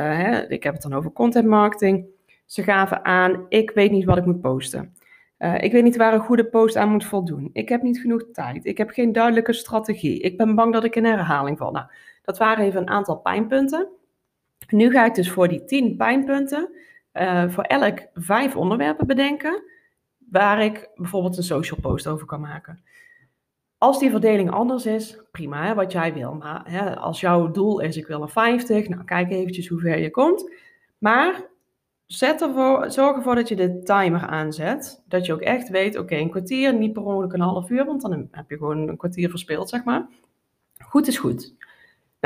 ik 0.49 0.62
heb 0.62 0.73
het 0.73 0.83
dan 0.83 0.95
over 0.95 1.12
content 1.12 1.47
marketing. 1.47 2.07
Ze 2.47 2.62
gaven 2.62 3.05
aan, 3.05 3.47
ik 3.49 3.71
weet 3.71 3.90
niet 3.90 4.05
wat 4.05 4.16
ik 4.16 4.25
moet 4.25 4.40
posten. 4.40 4.95
Ik 5.59 5.73
weet 5.73 5.83
niet 5.83 5.97
waar 5.97 6.14
een 6.14 6.21
goede 6.21 6.47
post 6.47 6.76
aan 6.76 6.90
moet 6.90 7.05
voldoen. 7.05 7.50
Ik 7.52 7.69
heb 7.69 7.83
niet 7.83 8.00
genoeg 8.00 8.25
tijd. 8.33 8.64
Ik 8.64 8.78
heb 8.78 8.90
geen 8.90 9.12
duidelijke 9.12 9.52
strategie. 9.52 10.21
Ik 10.21 10.37
ben 10.37 10.55
bang 10.55 10.73
dat 10.73 10.85
ik 10.85 10.97
in 10.97 11.05
herhaling 11.05 11.59
val. 11.59 11.71
Nou, 11.71 11.87
dat 12.23 12.38
waren 12.38 12.64
even 12.64 12.81
een 12.81 12.90
aantal 12.90 13.16
pijnpunten. 13.16 13.88
Nu 14.68 14.90
ga 14.90 15.04
ik 15.04 15.14
dus 15.14 15.30
voor 15.30 15.49
die 15.49 15.64
tien 15.64 15.96
pijnpunten 15.96 16.70
uh, 17.12 17.49
voor 17.49 17.64
elk 17.64 17.99
vijf 18.14 18.56
onderwerpen 18.56 19.06
bedenken 19.06 19.62
waar 20.30 20.64
ik 20.64 20.88
bijvoorbeeld 20.94 21.37
een 21.37 21.42
social 21.42 21.80
post 21.80 22.06
over 22.06 22.26
kan 22.26 22.40
maken. 22.40 22.82
Als 23.78 23.99
die 23.99 24.11
verdeling 24.11 24.50
anders 24.50 24.87
is, 24.87 25.20
prima, 25.30 25.75
wat 25.75 25.92
jij 25.92 26.14
wil. 26.14 26.35
Maar 26.35 26.70
hè, 26.70 26.96
als 26.96 27.20
jouw 27.20 27.50
doel 27.50 27.80
is, 27.80 27.96
ik 27.96 28.06
wil 28.06 28.23
een 28.23 28.28
50, 28.28 28.88
nou 28.88 29.04
kijk 29.04 29.30
eventjes 29.30 29.68
hoe 29.68 29.80
ver 29.80 29.99
je 29.99 30.11
komt. 30.11 30.50
Maar 30.99 31.54
Zet 32.06 32.42
ervoor, 32.42 32.90
zorg 32.90 33.16
ervoor 33.16 33.35
dat 33.35 33.49
je 33.49 33.56
de 33.56 33.82
timer 33.82 34.20
aanzet. 34.20 35.02
Dat 35.08 35.26
je 35.26 35.32
ook 35.32 35.40
echt 35.40 35.68
weet, 35.68 35.99
oké, 35.99 36.14
een 36.16 36.30
kwartier, 36.30 36.75
niet 36.75 36.92
per 36.92 37.02
ongeluk 37.02 37.32
een 37.32 37.40
half 37.40 37.70
uur, 37.70 37.85
want 37.85 38.02
dan 38.02 38.28
heb 38.30 38.50
je 38.50 38.56
gewoon 38.56 38.88
een 38.88 38.96
kwartier 38.96 39.30
verspeeld, 39.30 39.68
zeg 39.68 39.85
maar. 39.85 40.06
Goed 40.78 41.06
is 41.06 41.18
goed. 41.18 41.54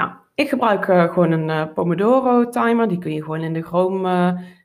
Nou, 0.00 0.12
ik 0.34 0.48
gebruik 0.48 0.86
uh, 0.86 1.12
gewoon 1.12 1.30
een 1.30 1.48
uh, 1.48 1.72
Pomodoro 1.74 2.48
timer. 2.48 2.88
Die 2.88 2.98
kun 2.98 3.12
je 3.12 3.22
gewoon 3.22 3.40
in 3.40 3.52
de 3.52 3.62
Chrome, 3.62 4.10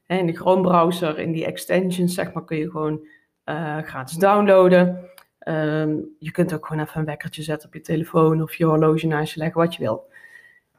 uh, 0.08 0.18
in 0.20 0.26
de 0.26 0.34
Chrome 0.34 0.62
browser, 0.62 1.20
in 1.20 1.32
die 1.32 1.46
extensions, 1.46 2.14
zeg 2.14 2.34
maar, 2.34 2.46
kun 2.46 2.58
je 2.58 2.70
gewoon 2.70 3.08
gratis 3.82 4.18
downloaden. 4.18 5.10
Um, 5.48 6.16
je 6.20 6.32
kunt 6.32 6.54
ook 6.54 6.66
gewoon 6.66 6.84
even 6.84 7.00
een 7.00 7.06
wekkertje 7.06 7.44
zetten 7.44 7.68
op 7.68 7.74
je 7.74 7.82
telefoon 7.82 8.42
of 8.42 8.56
je 8.56 8.66
horloge 8.66 9.08
naast 9.08 9.34
je 9.34 9.40
leggen, 9.40 9.62
wat 9.62 9.76
je 9.76 9.84
wil. 9.84 10.10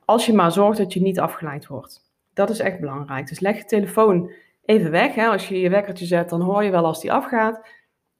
Als 0.04 0.26
je 0.26 0.32
maar 0.32 0.52
zorgt 0.52 0.78
dat 0.78 0.92
je 0.92 1.00
niet 1.00 1.20
afgeleid 1.20 1.66
wordt. 1.66 2.00
Dat 2.34 2.50
is 2.50 2.58
echt 2.58 2.80
belangrijk. 2.80 3.28
Dus 3.28 3.40
leg 3.40 3.56
je 3.56 3.64
telefoon 3.64 4.30
even 4.64 4.90
weg. 4.90 5.14
Hè. 5.14 5.26
Als 5.26 5.48
je 5.48 5.60
je 5.60 5.70
wekkertje 5.70 6.06
zet, 6.06 6.28
dan 6.28 6.40
hoor 6.40 6.64
je 6.64 6.70
wel 6.70 6.84
als 6.84 7.00
die 7.00 7.12
afgaat. 7.12 7.68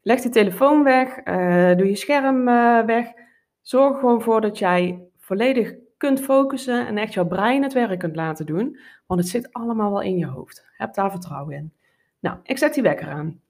Leg 0.03 0.21
die 0.21 0.31
telefoon 0.31 0.85
weg. 0.85 1.23
Doe 1.77 1.89
je 1.89 1.97
scherm 1.97 2.45
weg. 2.87 3.07
Zorg 3.63 3.93
er 3.95 4.01
gewoon 4.01 4.23
voor 4.23 4.41
dat 4.41 4.59
jij 4.59 5.03
volledig 5.19 5.75
kunt 5.97 6.21
focussen 6.21 6.87
en 6.87 6.99
echt 6.99 7.15
jouw 7.15 7.27
brein 7.27 7.63
het 7.63 7.73
werk 7.73 7.99
kunt 7.99 8.17
laten 8.17 8.47
doen. 8.47 8.79
Want 9.07 9.21
het 9.21 9.29
zit 9.29 9.53
allemaal 9.53 9.91
wel 9.91 10.03
in 10.03 10.17
je 10.17 10.27
hoofd. 10.27 10.67
Heb 10.77 10.95
daar 10.95 11.11
vertrouwen 11.11 11.55
in. 11.57 11.73
Nou, 12.19 12.39
ik 12.43 12.59
zet 12.59 12.75
die 12.75 12.83
wekker 12.83 13.09
aan. 13.09 13.41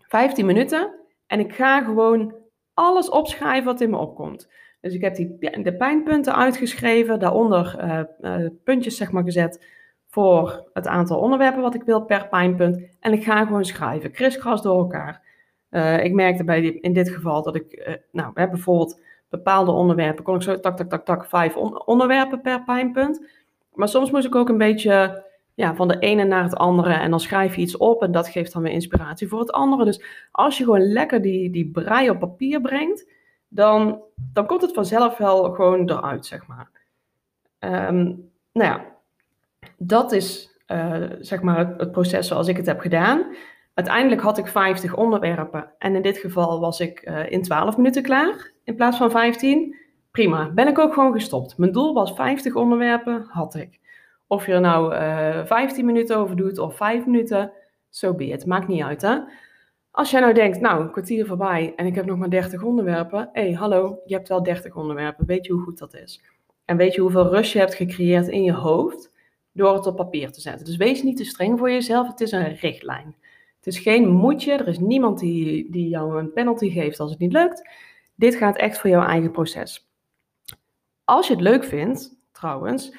15 0.00 0.46
minuten. 0.46 0.94
En 1.26 1.40
ik 1.40 1.54
ga 1.54 1.82
gewoon 1.82 2.34
alles 2.74 3.08
opschrijven 3.08 3.64
wat 3.64 3.80
in 3.80 3.90
me 3.90 3.96
opkomt. 3.96 4.48
Dus 4.80 4.94
ik 4.94 5.00
heb 5.00 5.14
die, 5.14 5.62
de 5.62 5.74
pijnpunten 5.76 6.36
uitgeschreven, 6.36 7.18
daaronder 7.18 7.76
uh, 8.20 8.46
puntjes 8.64 8.96
zeg 8.96 9.12
maar 9.12 9.22
gezet 9.22 9.66
voor 10.06 10.70
het 10.72 10.86
aantal 10.86 11.18
onderwerpen 11.18 11.62
wat 11.62 11.74
ik 11.74 11.82
wil 11.82 12.04
per 12.04 12.28
pijnpunt. 12.28 12.96
En 13.00 13.12
ik 13.12 13.24
ga 13.24 13.44
gewoon 13.44 13.64
schrijven, 13.64 14.12
kriskras 14.12 14.62
door 14.62 14.78
elkaar. 14.78 15.22
Uh, 15.70 16.04
ik 16.04 16.12
merkte 16.12 16.44
bij 16.44 16.60
die, 16.60 16.80
in 16.80 16.92
dit 16.92 17.08
geval 17.08 17.42
dat 17.42 17.54
ik, 17.54 17.98
nou, 18.12 18.32
bijvoorbeeld 18.32 19.00
bepaalde 19.30 19.70
onderwerpen, 19.70 20.24
kon 20.24 20.34
ik 20.34 20.42
zo 20.42 20.60
tak, 20.60 20.76
tak, 20.76 20.88
tak, 20.88 21.04
tak, 21.04 21.26
vijf 21.26 21.56
onderwerpen 21.84 22.40
per 22.40 22.62
pijnpunt. 22.62 23.26
Maar 23.74 23.88
soms 23.88 24.10
moest 24.10 24.26
ik 24.26 24.34
ook 24.34 24.48
een 24.48 24.58
beetje 24.58 25.24
ja, 25.54 25.74
van 25.74 25.88
de 25.88 25.98
ene 25.98 26.24
naar 26.24 26.42
het 26.42 26.56
andere 26.56 26.92
en 26.92 27.10
dan 27.10 27.20
schrijf 27.20 27.54
je 27.54 27.60
iets 27.60 27.76
op 27.76 28.02
en 28.02 28.12
dat 28.12 28.28
geeft 28.28 28.52
dan 28.52 28.62
weer 28.62 28.72
inspiratie 28.72 29.28
voor 29.28 29.40
het 29.40 29.52
andere. 29.52 29.84
Dus 29.84 30.02
als 30.30 30.58
je 30.58 30.64
gewoon 30.64 30.92
lekker 30.92 31.22
die, 31.22 31.50
die 31.50 31.70
brei 31.70 32.10
op 32.10 32.18
papier 32.18 32.60
brengt, 32.60 33.12
dan, 33.48 34.02
dan 34.32 34.46
komt 34.46 34.62
het 34.62 34.72
vanzelf 34.72 35.18
wel 35.18 35.52
gewoon 35.52 35.90
eruit, 35.90 36.26
zeg 36.26 36.46
maar. 36.46 36.70
Um, 37.58 38.30
nou 38.52 38.70
ja, 38.70 38.84
dat 39.76 40.12
is 40.12 40.58
uh, 40.66 41.06
zeg 41.20 41.42
maar 41.42 41.74
het, 41.76 41.92
proces 41.92 42.26
zoals 42.26 42.48
ik 42.48 42.56
het 42.56 42.66
heb 42.66 42.80
gedaan. 42.80 43.34
Uiteindelijk 43.80 44.20
had 44.20 44.38
ik 44.38 44.46
50 44.46 44.94
onderwerpen 44.94 45.72
en 45.78 45.94
in 45.94 46.02
dit 46.02 46.18
geval 46.18 46.60
was 46.60 46.80
ik 46.80 47.08
uh, 47.08 47.30
in 47.30 47.42
12 47.42 47.76
minuten 47.76 48.02
klaar 48.02 48.52
in 48.64 48.74
plaats 48.74 48.96
van 48.96 49.10
15. 49.10 49.76
Prima, 50.10 50.50
ben 50.50 50.68
ik 50.68 50.78
ook 50.78 50.94
gewoon 50.94 51.12
gestopt. 51.12 51.58
Mijn 51.58 51.72
doel 51.72 51.94
was 51.94 52.12
50 52.12 52.54
onderwerpen, 52.54 53.26
had 53.28 53.54
ik. 53.54 53.78
Of 54.26 54.46
je 54.46 54.52
er 54.52 54.60
nou 54.60 54.94
uh, 54.94 55.38
eh, 55.38 55.46
15 55.46 55.84
minuten 55.84 56.16
over 56.16 56.36
doet 56.36 56.58
of 56.58 56.76
5 56.76 57.06
minuten, 57.06 57.52
zo 57.88 58.06
so 58.06 58.14
be 58.14 58.24
it. 58.24 58.46
Maakt 58.46 58.68
niet 58.68 58.82
uit 58.82 59.02
hè. 59.02 59.18
Als 59.90 60.10
jij 60.10 60.20
nou 60.20 60.34
denkt, 60.34 60.60
nou, 60.60 60.80
een 60.80 60.90
kwartier 60.90 61.26
voorbij 61.26 61.72
en 61.76 61.86
ik 61.86 61.94
heb 61.94 62.04
nog 62.04 62.18
maar 62.18 62.30
30 62.30 62.62
onderwerpen. 62.62 63.28
Hé, 63.32 63.42
hey, 63.42 63.52
hallo, 63.52 63.98
je 64.04 64.14
hebt 64.14 64.28
wel 64.28 64.42
30 64.42 64.74
onderwerpen. 64.74 65.26
Weet 65.26 65.46
je 65.46 65.52
hoe 65.52 65.62
goed 65.62 65.78
dat 65.78 65.94
is? 65.94 66.22
En 66.64 66.76
weet 66.76 66.94
je 66.94 67.00
hoeveel 67.00 67.28
rust 67.28 67.52
je 67.52 67.58
hebt 67.58 67.74
gecreëerd 67.74 68.28
in 68.28 68.42
je 68.42 68.52
hoofd? 68.52 69.10
door 69.52 69.74
het 69.74 69.86
op 69.86 69.96
papier 69.96 70.32
te 70.32 70.40
zetten. 70.40 70.64
Dus 70.64 70.76
wees 70.76 71.02
niet 71.02 71.16
te 71.16 71.24
streng 71.24 71.58
voor 71.58 71.70
jezelf. 71.70 72.06
Het 72.06 72.20
is 72.20 72.32
een 72.32 72.54
richtlijn. 72.54 73.14
Het 73.60 73.74
is 73.74 73.78
geen 73.78 74.08
moedje. 74.08 74.52
Er 74.52 74.68
is 74.68 74.78
niemand 74.78 75.18
die, 75.18 75.70
die 75.70 75.88
jou 75.88 76.18
een 76.18 76.32
penalty 76.32 76.70
geeft 76.70 77.00
als 77.00 77.10
het 77.10 77.18
niet 77.20 77.32
lukt. 77.32 77.68
Dit 78.14 78.34
gaat 78.34 78.56
echt 78.56 78.78
voor 78.78 78.90
jouw 78.90 79.06
eigen 79.06 79.30
proces. 79.30 79.88
Als 81.04 81.26
je 81.26 81.32
het 81.32 81.42
leuk 81.42 81.64
vindt, 81.64 82.16
trouwens, 82.32 82.96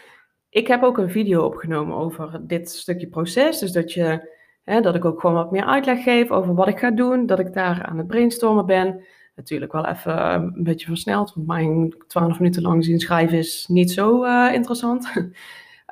ik 0.49 0.67
heb 0.67 0.83
ook 0.83 0.97
een 0.97 1.09
video 1.09 1.45
opgenomen 1.45 1.95
over 1.95 2.41
dit 2.47 2.69
stukje 2.69 3.07
proces. 3.07 3.59
Dus 3.59 3.71
dat, 3.71 3.93
je, 3.93 4.29
hè, 4.63 4.81
dat 4.81 4.95
ik 4.95 5.05
ook 5.05 5.19
gewoon 5.19 5.35
wat 5.35 5.51
meer 5.51 5.65
uitleg 5.65 6.03
geef 6.03 6.31
over 6.31 6.53
wat 6.53 6.67
ik 6.67 6.79
ga 6.79 6.91
doen. 6.91 7.25
Dat 7.25 7.39
ik 7.39 7.53
daar 7.53 7.83
aan 7.83 7.97
het 7.97 8.07
brainstormen 8.07 8.65
ben. 8.65 9.03
Natuurlijk 9.35 9.71
wel 9.71 9.85
even 9.85 10.17
eh, 10.17 10.33
een 10.55 10.63
beetje 10.63 10.85
versneld, 10.85 11.33
want 11.33 11.47
mijn 11.47 11.95
12 12.07 12.39
minuten 12.39 12.61
lang 12.61 12.85
zien 12.85 12.99
schrijven 12.99 13.37
is 13.37 13.67
niet 13.67 13.91
zo 13.91 14.25
uh, 14.25 14.53
interessant. 14.53 15.11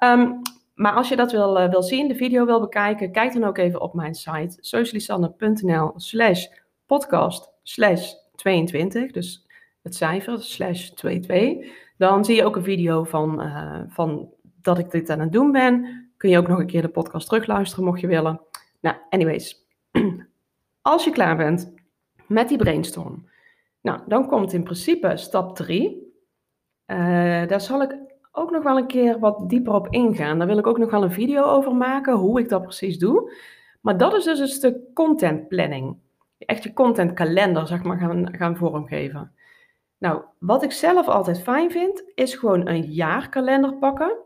Um, 0.04 0.42
maar 0.80 0.94
als 0.94 1.10
je 1.10 1.16
dat 1.16 1.32
wil, 1.32 1.62
uh, 1.62 1.70
wil 1.70 1.84
zien, 1.84 2.08
de 2.08 2.16
video 2.16 2.46
wil 2.46 2.60
bekijken, 2.60 3.12
kijk 3.12 3.34
dan 3.34 3.44
ook 3.44 3.58
even 3.58 3.82
op 3.82 3.94
mijn 3.94 4.16
site 4.16 4.58
socialisanne.nl 4.60 5.94
slash 5.96 6.46
podcast 6.86 7.52
slash 7.64 8.14
22. 8.36 9.12
Dus 9.12 9.48
het 9.82 9.96
cijfer 9.96 10.42
slash 10.42 10.90
22. 10.90 11.72
Dan 11.98 12.26
zie 12.26 12.36
je 12.36 12.46
ook 12.46 12.56
een 12.56 12.64
video 12.64 13.04
van, 13.04 13.42
uh, 13.42 13.80
van 13.88 14.34
dat 14.62 14.78
ik 14.78 14.92
dit 14.92 15.10
aan 15.10 15.20
het 15.20 15.32
doen 15.32 15.52
ben. 15.52 15.86
Kun 16.18 16.30
je 16.30 16.38
ook 16.38 16.48
nog 16.48 16.60
een 16.60 16.68
keer 16.68 16.82
de 16.82 16.90
podcast 16.90 17.28
terugluisteren 17.28 17.86
mocht 17.86 18.00
je 18.02 18.08
willen. 18.08 18.42
Nou, 18.80 18.96
anyways. 19.10 19.66
Als 20.82 21.04
je 21.04 21.12
klaar 21.12 21.38
bent 21.38 21.74
met 22.28 22.50
die 22.50 22.58
brainstorm. 22.58 23.30
Nou, 23.82 24.00
dan 24.08 24.28
komt 24.28 24.54
in 24.54 24.64
principe 24.64 25.18
stap 25.18 25.56
3. 25.56 26.14
Uh, 26.88 26.98
daar 27.48 27.62
zal 27.62 27.82
ik 27.82 28.09
ook 28.32 28.52
nog 28.52 28.64
wel 28.64 28.78
een 28.78 28.88
keer 28.88 29.20
wat 29.20 29.50
dieper 29.50 29.74
op 29.74 29.88
ingaan. 29.90 30.38
Daar 30.38 30.48
wil 30.48 30.58
ik 30.58 30.68
ook 30.68 30.78
nog 30.78 30.92
wel 30.92 31.04
een 31.04 31.12
video 31.12 31.44
over 31.44 31.76
maken, 31.76 32.14
hoe 32.14 32.40
ik 32.40 32.50
dat 32.50 32.62
precies 32.62 32.98
doe. 32.98 33.34
Maar 33.82 33.98
dat 33.98 34.14
is 34.14 34.24
dus 34.24 34.40
een 34.40 34.48
stuk 34.48 34.78
content 34.94 35.48
planning. 35.48 35.98
Echt 36.38 36.64
je 36.64 36.74
content 36.74 37.14
kalender, 37.14 37.68
zeg 37.68 37.84
maar, 37.84 37.98
gaan, 37.98 38.36
gaan 38.36 38.58
vormgeven. 38.58 39.34
Nou, 39.98 40.22
wat 40.40 40.64
ik 40.64 40.72
zelf 40.72 41.08
altijd 41.08 41.42
fijn 41.42 41.72
vind, 41.72 42.04
is 42.16 42.36
gewoon 42.36 42.68
een 42.68 42.82
jaarkalender 42.82 43.74
pakken. 43.74 44.18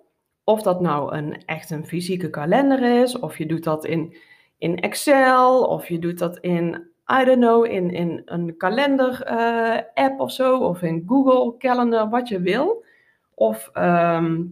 Of 0.43 0.61
dat 0.61 0.81
nou 0.81 1.15
een, 1.15 1.45
echt 1.45 1.69
een 1.69 1.85
fysieke 1.85 2.29
kalender 2.29 3.01
is, 3.01 3.19
of 3.19 3.37
je 3.37 3.45
doet 3.45 3.63
dat 3.63 3.85
in, 3.85 4.15
in 4.57 4.79
Excel, 4.79 5.63
of 5.63 5.87
je 5.87 5.99
doet 5.99 6.19
dat 6.19 6.37
in, 6.39 6.91
I 7.21 7.25
don't 7.25 7.39
know, 7.39 7.65
in, 7.65 7.91
in 7.91 8.21
een 8.25 8.57
kalender-app 8.57 10.13
uh, 10.13 10.19
of 10.19 10.31
zo, 10.31 10.57
of 10.57 10.81
in 10.81 11.03
Google 11.07 11.57
Calendar, 11.57 12.09
wat 12.09 12.27
je 12.27 12.41
wil. 12.41 12.83
Of 13.35 13.69
ehm, 13.73 14.43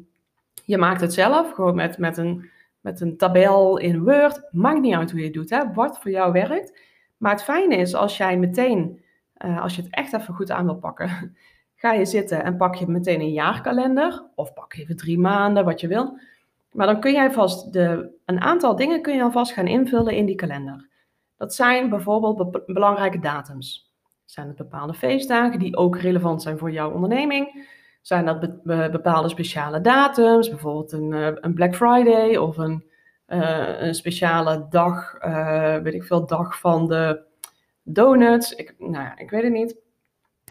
je 0.66 0.78
maakt 0.78 1.02
het 1.02 1.14
zelf, 1.14 1.52
gewoon 1.52 1.76
met, 1.76 1.98
met, 1.98 2.18
een, 2.18 2.50
met 2.80 3.02
een 3.02 3.18
tabel 3.18 3.78
in 3.78 4.04
Word. 4.04 4.42
Maakt 4.52 4.82
niet 4.82 4.96
uit 4.96 5.12
hoe 5.12 5.20
je 5.20 5.26
het 5.26 5.34
doet, 5.34 5.50
hè? 5.50 5.74
wat 5.74 6.00
voor 6.00 6.12
jou 6.12 6.32
werkt. 6.32 6.80
Maar 7.18 7.32
het 7.32 7.44
fijne 7.44 7.76
is 7.76 7.96
als 7.96 8.18
jij 8.18 8.38
meteen, 8.38 9.04
uh, 9.46 9.62
als 9.62 9.76
je 9.76 9.82
het 9.82 9.94
echt 9.94 10.14
even 10.14 10.34
goed 10.34 10.52
aan 10.52 10.66
wil 10.66 10.76
pakken, 10.76 11.36
ga 11.76 11.94
je 11.94 12.06
zitten 12.06 12.44
en 12.44 12.58
pak 12.58 12.76
je 12.76 12.88
meteen 12.88 13.22
een 13.22 13.34
jaarkalender. 13.34 14.26
Of 14.36 14.54
pak 14.54 14.74
even 14.74 14.98
drie 14.98 15.20
maanden, 15.20 15.66
wat 15.66 15.80
je 15.80 15.88
wil. 15.88 16.20
Maar 16.72 16.88
dan 16.88 17.00
kun 17.00 17.12
jij 17.12 17.32
vast 17.32 17.74
de, 17.74 18.10
een 18.26 18.42
aantal 18.42 18.76
dingen 18.76 19.02
kun 19.02 19.16
je 19.16 19.24
alvast 19.24 19.52
gaan 19.52 19.68
invullen 19.68 20.16
in 20.16 20.26
die 20.26 20.36
kalender. 20.36 20.90
Dat 21.38 21.56
zijn 21.56 21.90
bijvoorbeeld 21.90 22.52
be 22.52 22.64
belangrijke 22.66 23.20
datums. 23.20 23.94
Zijn 24.26 24.48
het 24.48 24.56
bepaalde 24.56 24.94
feestdagen 24.94 25.60
die 25.60 25.78
ook 25.78 25.98
relevant 25.98 26.42
zijn 26.42 26.58
voor 26.58 26.72
jouw 26.72 26.92
onderneming? 26.92 27.68
Zijn 28.02 28.26
dat 28.26 28.64
bepaalde 28.92 29.30
speciale 29.30 29.82
datums, 29.82 30.50
bijvoorbeeld 30.50 30.92
een, 30.92 31.14
eh, 31.14 31.32
een 31.36 31.54
Black 31.54 31.76
Friday 31.76 32.36
of 32.36 32.58
een, 32.58 32.90
uh, 33.28 33.82
een 33.82 33.96
speciale 33.96 34.66
dag, 34.70 35.18
uh, 35.26 35.78
weet 35.78 35.94
ik 35.94 36.04
veel, 36.04 36.26
dag 36.26 36.60
van 36.60 36.88
de 36.88 37.22
donuts. 37.84 38.56
Ik, 38.56 38.76
nou 38.78 38.94
ja, 38.94 39.18
ik 39.18 39.30
weet 39.30 39.44
het 39.44 39.52
niet. 39.52 39.76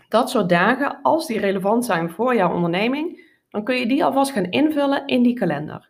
Dat 0.08 0.30
soort 0.30 0.48
dagen, 0.48 0.98
als 1.02 1.26
die 1.26 1.40
relevant 1.40 1.84
zijn 1.84 2.10
voor 2.10 2.34
jouw 2.34 2.54
onderneming, 2.54 3.28
dan 3.50 3.64
kun 3.64 3.76
je 3.76 3.86
die 3.86 4.04
alvast 4.04 4.32
gaan 4.32 4.50
invullen 4.50 5.06
in 5.06 5.22
die 5.22 5.34
kalender. 5.34 5.88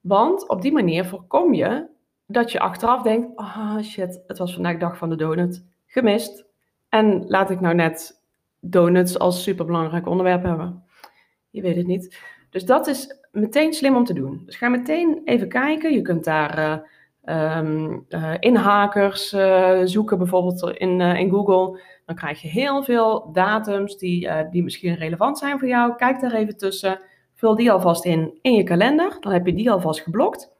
Want 0.00 0.48
op 0.48 0.62
die 0.62 0.72
manier 0.72 1.04
voorkom 1.04 1.54
je 1.54 1.86
dat 2.26 2.52
je 2.52 2.60
achteraf 2.60 3.02
denkt: 3.02 3.36
ah 3.36 3.74
oh 3.76 3.82
shit, 3.82 4.22
het 4.26 4.38
was 4.38 4.54
vandaag 4.54 4.78
dag 4.78 4.96
van 4.96 5.08
de 5.08 5.16
donut, 5.16 5.64
gemist. 5.86 6.44
En 6.88 7.24
laat 7.26 7.50
ik 7.50 7.60
nou 7.60 7.74
net 7.74 8.22
donuts 8.60 9.18
als 9.18 9.42
superbelangrijk 9.42 10.06
onderwerp 10.06 10.42
hebben. 10.42 10.85
Je 11.56 11.62
weet 11.62 11.76
het 11.76 11.86
niet. 11.86 12.18
Dus 12.50 12.64
dat 12.64 12.86
is 12.86 13.16
meteen 13.32 13.72
slim 13.72 13.96
om 13.96 14.04
te 14.04 14.14
doen. 14.14 14.42
Dus 14.46 14.56
ga 14.56 14.68
meteen 14.68 15.20
even 15.24 15.48
kijken. 15.48 15.92
Je 15.92 16.02
kunt 16.02 16.24
daar 16.24 16.82
uh, 17.24 17.56
um, 17.56 18.06
uh, 18.08 18.34
inhakers 18.40 19.32
uh, 19.32 19.80
zoeken, 19.84 20.18
bijvoorbeeld 20.18 20.78
in, 20.78 21.00
in 21.00 21.30
Google. 21.30 21.80
Dan 22.06 22.16
krijg 22.16 22.42
je 22.42 22.48
heel 22.48 22.82
veel 22.82 23.32
datums 23.32 23.98
die, 23.98 24.28
die 24.50 24.62
misschien 24.62 24.94
relevant 24.94 25.38
zijn 25.38 25.58
voor 25.58 25.68
jou. 25.68 25.96
Kijk 25.96 26.20
daar 26.20 26.32
even 26.32 26.56
tussen. 26.56 27.00
Vul 27.34 27.54
die 27.54 27.72
alvast 27.72 28.04
in 28.04 28.38
in 28.42 28.54
je 28.54 28.62
kalender. 28.62 29.16
Dan 29.20 29.32
heb 29.32 29.46
je 29.46 29.54
die 29.54 29.70
alvast 29.70 30.00
geblokt. 30.00 30.50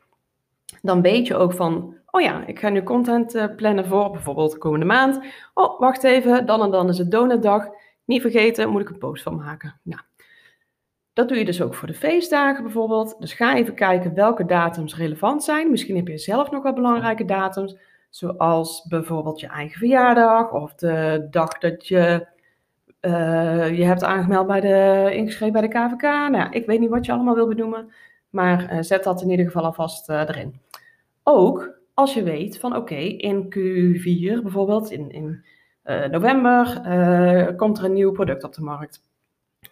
Dan 0.83 1.03
weet 1.03 1.27
je 1.27 1.37
ook 1.37 1.53
van, 1.53 1.95
oh 2.11 2.21
ja, 2.21 2.47
ik 2.47 2.59
ga 2.59 2.69
nu 2.69 2.83
content 2.83 3.57
plannen 3.57 3.87
voor 3.87 4.11
bijvoorbeeld 4.11 4.53
de 4.53 4.59
komende 4.59 4.87
maand. 4.87 5.21
Oh, 5.55 5.81
wacht 5.81 6.05
even, 6.05 6.47
dan 6.47 6.63
en 6.63 6.71
dan 6.71 6.89
is 6.89 6.99
het 6.99 7.11
donutdag. 7.11 7.69
Niet 8.05 8.21
vergeten, 8.21 8.71
moet 8.71 8.81
ik 8.81 8.89
een 8.89 8.99
post 8.99 9.23
van 9.23 9.37
maken. 9.37 9.81
Nou, 9.83 10.01
dat 11.17 11.29
doe 11.29 11.39
je 11.39 11.45
dus 11.45 11.63
ook 11.63 11.75
voor 11.75 11.89
de 11.89 11.95
feestdagen 11.95 12.63
bijvoorbeeld. 12.63 13.17
Dus 13.19 13.33
ga 13.33 13.57
even 13.57 13.75
kijken 13.75 14.15
welke 14.15 14.45
datums 14.45 14.97
relevant 14.97 15.45
zijn. 15.45 15.71
Misschien 15.71 15.97
heb 15.97 16.09
je 16.09 16.19
zelf 16.19 16.51
nog 16.51 16.63
wat 16.63 16.75
belangrijke 16.75 17.25
datums, 17.25 17.77
zoals 18.11 18.87
bijvoorbeeld 18.89 19.41
je 19.41 19.47
eigen 19.47 19.79
verjaardag 19.79 20.53
of 20.53 20.75
de 20.75 21.27
dag 21.31 21.59
dat 21.59 21.89
je 21.89 22.27
uh, 23.01 23.77
je 23.77 23.85
hebt 23.85 24.05
aangemeld 24.05 24.47
bij 24.47 24.61
de 24.61 25.11
ingeschreven 25.15 25.53
bij 25.53 25.69
de 25.69 25.69
KVK. 25.69 26.03
Nou 26.03 26.37
ja, 26.37 26.51
ik 26.51 26.67
weet 26.67 26.81
niet 26.81 26.91
wat 26.91 27.07
je 27.07 27.13
allemaal 27.13 27.35
wil 27.35 27.49
benoemen, 27.49 27.93
maar 28.31 28.73
uh, 28.73 28.79
zet 28.81 29.05
dat 29.05 29.23
in 29.23 29.31
ieder 29.31 29.47
geval 29.47 29.65
alvast 29.65 30.11
uh, 30.11 30.21
erin. 30.21 30.61
Ook 31.23 31.79
als 31.95 32.15
je 32.15 32.23
weet 32.23 32.59
van 32.59 32.77
oké, 32.77 32.81
okay, 32.81 33.07
in 33.07 33.45
Q4 33.45 34.43
bijvoorbeeld, 34.43 34.91
in, 34.91 35.11
in 35.11 35.45
november, 36.11 36.83
komt 37.57 37.79
er 37.79 37.85
een 37.85 37.93
nieuw 37.93 38.13
product 38.13 38.45
op 38.45 38.55
de 38.55 38.63
markt. 38.63 39.05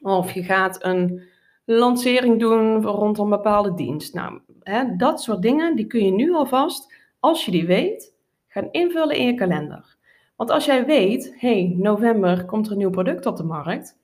Of 0.03 0.33
je 0.33 0.43
gaat 0.43 0.85
een 0.85 1.33
lancering 1.65 2.41
doen 2.41 2.83
rondom 2.83 3.31
bepaalde 3.31 3.75
dienst. 3.75 4.15
Nou, 4.15 4.41
hè, 4.63 4.97
dat 4.97 5.23
soort 5.23 5.43
dingen, 5.43 5.77
die 5.77 5.87
kun 5.87 6.05
je 6.05 6.13
nu 6.13 6.35
alvast, 6.35 6.95
als 7.21 7.45
je 7.45 7.51
die 7.51 7.67
weet, 7.67 8.15
gaan 8.49 8.69
invullen 8.71 9.17
in 9.17 9.27
je 9.27 9.35
kalender. 9.35 9.97
Want 10.37 10.51
als 10.51 10.65
jij 10.65 10.87
weet, 10.87 11.35
hey, 11.37 11.75
november 11.77 12.45
komt 12.45 12.67
er 12.67 12.73
een 12.73 12.79
nieuw 12.79 12.91
product 12.91 13.27
op 13.27 13.37
de 13.37 13.45
markt, 13.45 13.99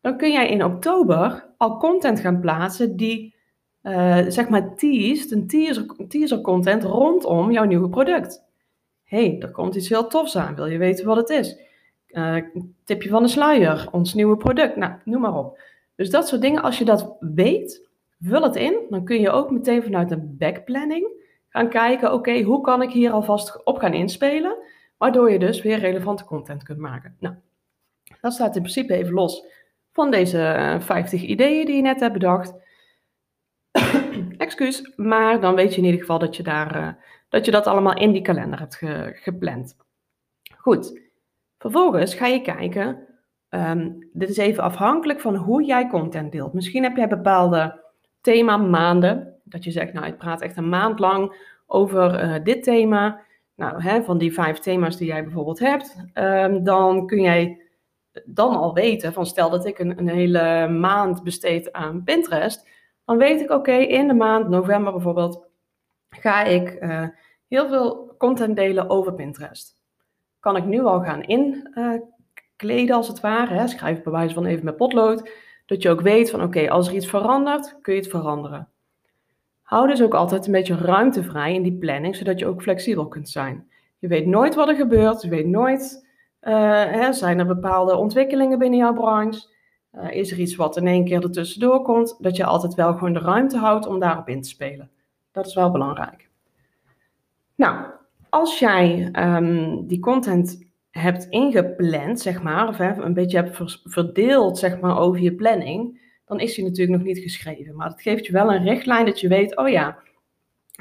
dan 0.00 0.16
kun 0.16 0.32
jij 0.32 0.48
in 0.48 0.64
oktober 0.64 1.48
al 1.56 1.76
content 1.76 2.20
gaan 2.20 2.40
plaatsen 2.40 2.96
die, 2.96 3.34
uh, 3.82 4.18
zeg 4.28 4.48
maar, 4.48 4.74
teased, 4.74 5.30
een 5.30 5.46
teaser, 5.46 5.86
teaser 6.08 6.40
content 6.40 6.82
rondom 6.84 7.52
jouw 7.52 7.64
nieuwe 7.64 7.88
product. 7.88 8.46
hey, 9.04 9.36
er 9.38 9.50
komt 9.50 9.74
iets 9.74 9.88
heel 9.88 10.06
tofs 10.06 10.36
aan, 10.36 10.54
wil 10.54 10.66
je 10.66 10.78
weten 10.78 11.06
wat 11.06 11.16
het 11.16 11.28
is? 11.28 11.58
Uh, 12.08 12.36
tipje 12.84 13.08
van 13.08 13.22
de 13.22 13.28
sluier, 13.28 13.88
ons 13.90 14.14
nieuwe 14.14 14.36
product, 14.36 14.76
nou, 14.76 14.92
noem 15.04 15.20
maar 15.20 15.34
op. 15.34 15.58
Dus 15.98 16.10
dat 16.10 16.28
soort 16.28 16.40
dingen, 16.40 16.62
als 16.62 16.78
je 16.78 16.84
dat 16.84 17.16
weet, 17.20 17.88
vul 18.20 18.42
het 18.42 18.56
in. 18.56 18.86
Dan 18.90 19.04
kun 19.04 19.20
je 19.20 19.30
ook 19.30 19.50
meteen 19.50 19.82
vanuit 19.82 20.10
een 20.10 20.36
backplanning 20.36 21.08
gaan 21.48 21.68
kijken, 21.68 22.12
oké, 22.12 22.42
hoe 22.42 22.60
kan 22.60 22.82
ik 22.82 22.90
hier 22.90 23.10
alvast 23.10 23.64
op 23.64 23.78
gaan 23.78 23.94
inspelen, 23.94 24.56
waardoor 24.96 25.30
je 25.30 25.38
dus 25.38 25.62
weer 25.62 25.78
relevante 25.78 26.24
content 26.24 26.62
kunt 26.62 26.78
maken. 26.78 27.16
Nou, 27.18 27.34
dat 28.20 28.32
staat 28.32 28.56
in 28.56 28.62
principe 28.62 28.94
even 28.94 29.12
los 29.12 29.44
van 29.92 30.10
deze 30.10 30.76
50 30.80 31.22
eh, 31.22 31.28
ideeën 31.28 31.66
die 31.66 31.76
je 31.76 31.82
net 31.82 32.00
hebt 32.00 32.12
bedacht. 32.12 32.54
Excuus, 34.36 34.92
maar 34.96 35.40
dan 35.40 35.54
weet 35.54 35.70
je 35.74 35.78
in 35.78 35.84
ieder 35.84 36.00
geval 36.00 36.18
dat 36.18 36.36
je, 36.36 36.42
daar, 36.42 36.76
uh, 36.76 36.92
dat, 37.28 37.44
je 37.44 37.50
dat 37.50 37.66
allemaal 37.66 37.96
in 37.96 38.12
die 38.12 38.22
kalender 38.22 38.58
hebt 38.58 38.74
ge 38.74 39.10
gepland. 39.14 39.76
Goed, 40.56 41.00
vervolgens 41.58 42.14
ga 42.14 42.26
je 42.26 42.42
kijken 42.42 43.07
Um, 43.50 44.08
dit 44.12 44.28
is 44.28 44.36
even 44.36 44.62
afhankelijk 44.62 45.20
van 45.20 45.36
hoe 45.36 45.64
jij 45.64 45.88
content 45.88 46.32
deelt. 46.32 46.52
Misschien 46.52 46.82
heb 46.82 46.96
jij 46.96 47.08
bepaalde 47.08 47.80
thema 48.20 48.56
maanden. 48.56 49.40
Dat 49.44 49.64
je 49.64 49.70
zegt, 49.70 49.92
nou, 49.92 50.06
ik 50.06 50.18
praat 50.18 50.40
echt 50.40 50.56
een 50.56 50.68
maand 50.68 50.98
lang 50.98 51.36
over 51.66 52.24
uh, 52.24 52.34
dit 52.44 52.62
thema. 52.62 53.20
Nou, 53.54 53.82
hè, 53.82 54.02
van 54.02 54.18
die 54.18 54.34
vijf 54.34 54.58
thema's 54.58 54.96
die 54.96 55.06
jij 55.06 55.24
bijvoorbeeld 55.24 55.58
hebt, 55.58 55.96
um, 56.14 56.64
dan 56.64 57.06
kun 57.06 57.20
jij 57.20 57.62
dan 58.24 58.56
al 58.56 58.74
weten 58.74 59.12
van 59.12 59.26
stel 59.26 59.50
dat 59.50 59.66
ik 59.66 59.78
een, 59.78 59.98
een 59.98 60.08
hele 60.08 60.68
maand 60.68 61.22
besteed 61.22 61.72
aan 61.72 62.02
Pinterest, 62.04 62.68
dan 63.04 63.16
weet 63.16 63.40
ik 63.40 63.50
oké, 63.50 63.72
in 63.72 64.08
de 64.08 64.14
maand 64.14 64.48
november 64.48 64.92
bijvoorbeeld 64.92 65.46
ga 66.08 66.42
ik 66.42 66.82
uh, 66.82 67.06
heel 67.48 67.68
veel 67.68 68.14
content 68.18 68.56
delen 68.56 68.90
over 68.90 69.14
Pinterest. 69.14 69.78
Kan 70.40 70.56
ik 70.56 70.64
nu 70.64 70.80
al 70.80 71.00
gaan 71.00 71.22
in 71.22 71.70
uh, 71.74 72.00
kleden 72.58 72.96
als 72.96 73.08
het 73.08 73.20
ware. 73.20 73.54
Hè. 73.54 73.66
Schrijf 73.66 74.02
bij 74.02 74.12
wijze 74.12 74.34
van 74.34 74.46
even 74.46 74.64
met 74.64 74.76
potlood. 74.76 75.30
Dat 75.66 75.82
je 75.82 75.90
ook 75.90 76.00
weet 76.00 76.30
van 76.30 76.42
oké, 76.42 76.70
als 76.70 76.88
er 76.88 76.94
iets 76.94 77.06
verandert, 77.06 77.78
kun 77.82 77.94
je 77.94 78.00
het 78.00 78.10
veranderen. 78.10 78.68
Hou 79.62 79.86
dus 79.86 80.02
ook 80.02 80.14
altijd 80.14 80.46
een 80.46 80.52
beetje 80.52 80.76
ruimte 80.76 81.22
vrij 81.22 81.54
in 81.54 81.62
die 81.62 81.78
planning, 81.78 82.16
zodat 82.16 82.38
je 82.38 82.46
ook 82.46 82.62
flexibel 82.62 83.08
kunt 83.08 83.28
zijn. 83.28 83.70
Je 83.98 84.08
weet 84.08 84.26
nooit 84.26 84.54
wat 84.54 84.68
er 84.68 84.74
gebeurt, 84.74 85.22
je 85.22 85.28
weet 85.28 85.46
nooit, 85.46 86.06
uh, 86.42 86.52
hè, 86.84 87.12
zijn 87.12 87.38
er 87.38 87.46
bepaalde 87.46 87.96
ontwikkelingen 87.96 88.58
binnen 88.58 88.78
jouw 88.78 88.94
branche? 88.94 89.48
Uh, 89.92 90.10
is 90.10 90.30
er 90.30 90.38
iets 90.38 90.56
wat 90.56 90.76
in 90.76 90.86
één 90.86 91.04
keer 91.04 91.22
ertussendoor 91.22 91.82
komt? 91.82 92.16
Dat 92.18 92.36
je 92.36 92.44
altijd 92.44 92.74
wel 92.74 92.92
gewoon 92.92 93.12
de 93.12 93.18
ruimte 93.18 93.58
houdt 93.58 93.86
om 93.86 93.98
daarop 93.98 94.28
in 94.28 94.42
te 94.42 94.48
spelen. 94.48 94.90
Dat 95.32 95.46
is 95.46 95.54
wel 95.54 95.70
belangrijk. 95.70 96.28
Nou, 97.54 97.86
als 98.28 98.58
jij 98.58 99.10
um, 99.12 99.86
die 99.86 100.00
content 100.00 100.67
hebt 100.90 101.26
ingepland, 101.28 102.20
zeg 102.20 102.42
maar, 102.42 102.68
of 102.68 102.78
een 102.78 103.14
beetje 103.14 103.36
hebt 103.36 103.80
verdeeld 103.84 104.58
zeg 104.58 104.80
maar, 104.80 104.98
over 104.98 105.20
je 105.20 105.34
planning, 105.34 106.00
dan 106.24 106.40
is 106.40 106.54
die 106.54 106.64
natuurlijk 106.64 106.98
nog 106.98 107.06
niet 107.06 107.18
geschreven. 107.18 107.76
Maar 107.76 107.88
het 107.88 108.02
geeft 108.02 108.26
je 108.26 108.32
wel 108.32 108.52
een 108.52 108.64
richtlijn 108.64 109.06
dat 109.06 109.20
je 109.20 109.28
weet, 109.28 109.56
oh 109.56 109.68
ja, 109.68 109.98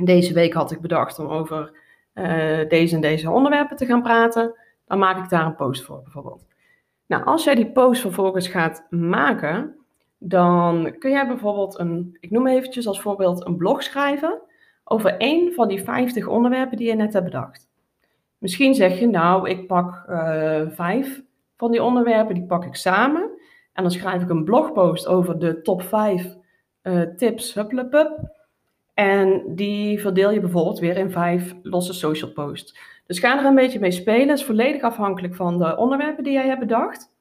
deze 0.04 0.34
week 0.34 0.54
had 0.54 0.72
ik 0.72 0.82
bedacht 0.82 1.20
om 1.20 1.28
over 1.28 1.80
uh, 2.14 2.70
deze 2.70 2.96
en 2.96 3.02
deze 3.02 3.32
onderwerpen 3.32 3.78
te 3.78 3.86
gaan 3.86 4.02
praten. 4.02 4.56
Dan 4.86 5.00
maak 5.00 5.24
ik 5.24 5.30
daar 5.30 5.46
een 5.46 5.56
post 5.56 5.84
voor 5.84 6.02
bijvoorbeeld. 6.02 6.46
Nou, 7.08 7.24
als 7.26 7.44
jij 7.44 7.56
die 7.56 7.72
post 7.72 8.02
vervolgens 8.02 8.48
gaat 8.48 8.88
maken, 8.90 9.76
dan 10.18 10.96
kun 11.00 11.12
jij 11.12 11.28
bijvoorbeeld 11.28 11.80
een, 11.80 12.18
ik 12.20 12.32
noem 12.32 12.48
eventjes 12.48 12.88
als 12.88 13.02
voorbeeld 13.02 13.46
een 13.46 13.58
blog 13.58 13.84
schrijven 13.84 14.42
over 14.84 15.18
één 15.18 15.54
van 15.54 15.68
die 15.68 15.84
50 15.84 16.28
onderwerpen 16.28 16.78
die 16.78 16.88
je 16.88 16.96
net 16.96 17.14
hebt 17.14 17.26
bedacht. 17.26 17.68
Misschien 18.38 18.74
zeg 18.74 19.00
je, 19.00 19.08
nou, 19.08 19.50
ik 19.50 19.68
pak 19.68 20.06
uh, 20.10 20.62
vijf 20.68 21.22
van 21.58 21.72
die 21.72 21.84
onderwerpen, 21.84 22.36
die 22.36 22.46
pak 22.46 22.66
ik 22.66 22.76
samen. 22.76 23.22
En 23.74 23.84
dan 23.84 23.92
schrijf 23.92 24.22
ik 24.22 24.30
een 24.30 24.44
blogpost 24.44 25.08
over 25.08 25.40
de 25.40 25.62
top 25.62 25.82
5 25.82 26.36
uh, 26.84 27.02
tips, 27.02 27.54
hupplepup. 27.54 28.36
En 28.94 29.44
die 29.56 30.00
verdeel 30.00 30.32
je 30.32 30.40
bijvoorbeeld 30.40 30.80
weer 30.80 30.98
in 30.98 31.12
vijf 31.12 31.56
losse 31.62 31.94
social 31.94 32.32
posts. 32.32 32.78
Dus 33.06 33.20
ga 33.20 33.40
er 33.40 33.46
een 33.46 33.56
beetje 33.56 33.80
mee 33.80 33.92
spelen. 33.92 34.30
Het 34.30 34.40
is 34.40 34.46
volledig 34.46 34.82
afhankelijk 34.82 35.36
van 35.36 35.58
de 35.58 35.78
onderwerpen 35.78 36.24
die 36.24 36.34
jij 36.34 36.48
hebt 36.48 36.60
bedacht. 36.60 37.12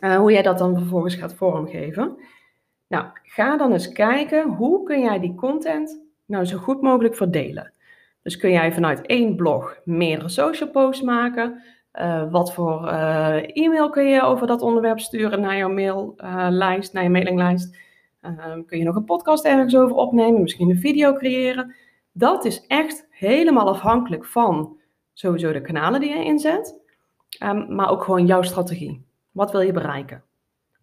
Uh, 0.00 0.16
hoe 0.16 0.32
jij 0.32 0.42
dat 0.42 0.58
dan 0.58 0.76
vervolgens 0.76 1.14
gaat 1.14 1.34
vormgeven. 1.34 2.16
Nou, 2.88 3.06
ga 3.22 3.56
dan 3.56 3.72
eens 3.72 3.92
kijken 3.92 4.48
hoe 4.48 4.82
kun 4.82 5.00
jij 5.00 5.20
die 5.20 5.34
content 5.34 6.02
nou 6.24 6.44
zo 6.44 6.58
goed 6.58 6.80
mogelijk 6.80 7.14
verdelen. 7.14 7.72
Dus 8.26 8.36
kun 8.36 8.50
jij 8.50 8.72
vanuit 8.72 9.06
één 9.06 9.36
blog 9.36 9.80
meerdere 9.84 10.28
social 10.28 10.70
posts 10.70 11.02
maken. 11.02 11.62
Uh, 11.94 12.30
wat 12.30 12.52
voor 12.52 12.84
uh, 12.84 13.56
e-mail 13.56 13.90
kun 13.90 14.04
je 14.04 14.22
over 14.22 14.46
dat 14.46 14.62
onderwerp 14.62 15.00
sturen 15.00 15.40
naar 15.40 15.56
jouw 15.56 15.68
maillijst, 15.68 16.88
uh, 16.88 16.94
naar 16.94 17.02
je 17.02 17.10
mailinglijst? 17.10 17.76
Ehm, 18.20 18.64
kun 18.64 18.78
je 18.78 18.84
nog 18.84 18.96
een 18.96 19.04
podcast 19.04 19.44
ergens 19.44 19.76
over 19.76 19.96
opnemen, 19.96 20.40
misschien 20.42 20.70
een 20.70 20.78
video 20.78 21.12
creëren? 21.12 21.74
Dat 22.12 22.44
is 22.44 22.66
echt 22.66 23.06
helemaal 23.10 23.68
afhankelijk 23.68 24.24
van 24.24 24.78
sowieso 25.12 25.52
de 25.52 25.60
kanalen 25.60 26.00
die 26.00 26.10
je 26.10 26.24
inzet, 26.24 26.80
um, 27.42 27.74
maar 27.74 27.90
ook 27.90 28.04
gewoon 28.04 28.26
jouw 28.26 28.42
strategie. 28.42 29.06
Wat 29.30 29.52
wil 29.52 29.60
je 29.60 29.72
bereiken? 29.72 30.22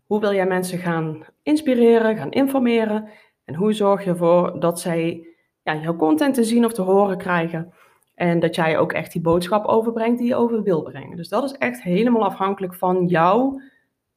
Hoe 0.06 0.20
wil 0.20 0.34
jij 0.34 0.48
mensen 0.48 0.78
gaan 0.78 1.26
inspireren, 1.42 2.18
gaan 2.18 2.32
informeren? 2.32 3.10
En 3.46 3.56
hoe 3.56 3.74
zorg 3.74 4.04
je 4.04 4.10
ervoor 4.10 4.60
dat 4.60 4.80
zij 4.80 5.28
ja, 5.64 5.76
jouw 5.76 5.96
content 5.96 6.34
te 6.34 6.44
zien 6.44 6.66
of 6.66 6.74
te 6.74 6.82
horen 6.82 7.18
krijgen. 7.18 7.74
En 8.16 8.40
dat 8.40 8.56
jij 8.56 8.78
ook 8.78 8.94
echt 8.94 9.12
die 9.12 9.22
boodschap 9.22 9.66
overbrengt 9.66 10.18
die 10.18 10.28
je 10.28 10.36
over 10.36 10.64
wil 10.64 10.82
brengen. 10.82 11.18
Dus 11.18 11.30
dat 11.30 11.44
is 11.44 11.52
echt 11.52 11.82
helemaal 11.82 12.26
afhankelijk 12.26 12.74
van 12.74 13.06
jou, 13.06 13.62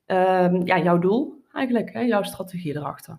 um, 0.07 0.67
ja, 0.67 0.79
jouw 0.79 0.99
doel 0.99 1.43
eigenlijk, 1.53 1.93
hè, 1.93 2.01
jouw 2.01 2.23
strategie 2.23 2.77
erachter. 2.77 3.19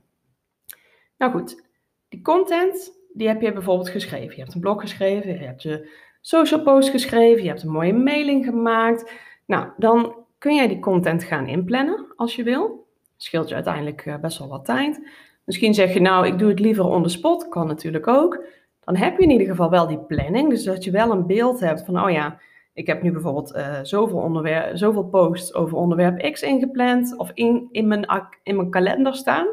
Nou 1.18 1.32
goed, 1.32 1.63
die 2.10 2.22
content, 2.22 2.92
die 3.13 3.28
heb 3.28 3.42
je 3.42 3.54
bijvoorbeeld 3.54 3.90
geschreven. 3.90 4.36
Je 4.36 4.42
hebt 4.42 4.54
een 4.54 4.62
blog 4.62 4.82
geschreven, 4.82 5.32
je 5.32 5.46
hebt 5.46 5.62
je 5.62 5.90
social 6.22 6.62
post 6.62 6.90
geschreven, 6.90 7.44
je 7.44 7.50
hebt 7.50 7.63
een 7.63 7.72
mooie 7.72 7.94
mailing 7.94 8.46
gemaakt. 8.46 9.12
Nou, 9.46 9.70
dan 9.78 10.16
kun 10.38 10.56
jij 10.56 10.68
die 10.68 10.80
content 10.80 11.24
gaan 11.24 11.48
inplannen 11.48 12.13
als 12.16 12.36
je 12.36 12.44
wil. 12.44 12.88
Scheelt 13.18 13.50
je 13.50 13.56
uiteindelijk 13.56 14.06
eh, 14.06 14.18
best 14.18 14.38
wel 14.38 14.48
wat 14.48 14.66
tijd. 14.66 15.10
Misschien 15.48 15.74
zeg 15.74 15.94
je 15.94 16.02
nou, 16.02 16.28
ik 16.28 16.40
doe 16.40 16.50
het 16.50 16.60
liever 16.60 16.86
on 16.86 17.04
the 17.04 17.10
spot, 17.10 17.50
kan 17.50 17.68
natuurlijk 17.68 18.08
ook. 18.08 18.44
Dan 18.80 18.96
heb 18.96 19.18
je 19.18 19.24
in 19.24 19.30
ieder 19.30 19.48
geval 19.48 19.70
wel 19.70 19.88
die 19.88 20.00
planning, 20.00 20.50
dus 20.50 20.64
dat 20.64 20.84
je 20.84 20.92
wel 20.92 21.12
een 21.12 21.26
beeld 21.26 21.60
hebt 21.60 21.86
van, 21.86 22.04
oh 22.04 22.12
ja, 22.12 22.40
ik 22.74 22.88
heb 22.88 23.02
nu 23.02 23.12
bijvoorbeeld 23.12 23.56
uh, 23.56 23.80
zoveel, 23.82 24.18
onderwerp, 24.18 24.78
zoveel 24.78 25.04
posts 25.04 25.54
over 25.54 25.78
onderwerp 25.78 26.32
X 26.32 26.42
ingepland 26.42 27.18
of 27.18 27.32
in, 27.34 27.68
in, 27.72 27.88
mijn, 27.88 28.30
in 28.44 28.56
mijn 28.56 28.70
kalender 28.70 29.16
staan, 29.16 29.48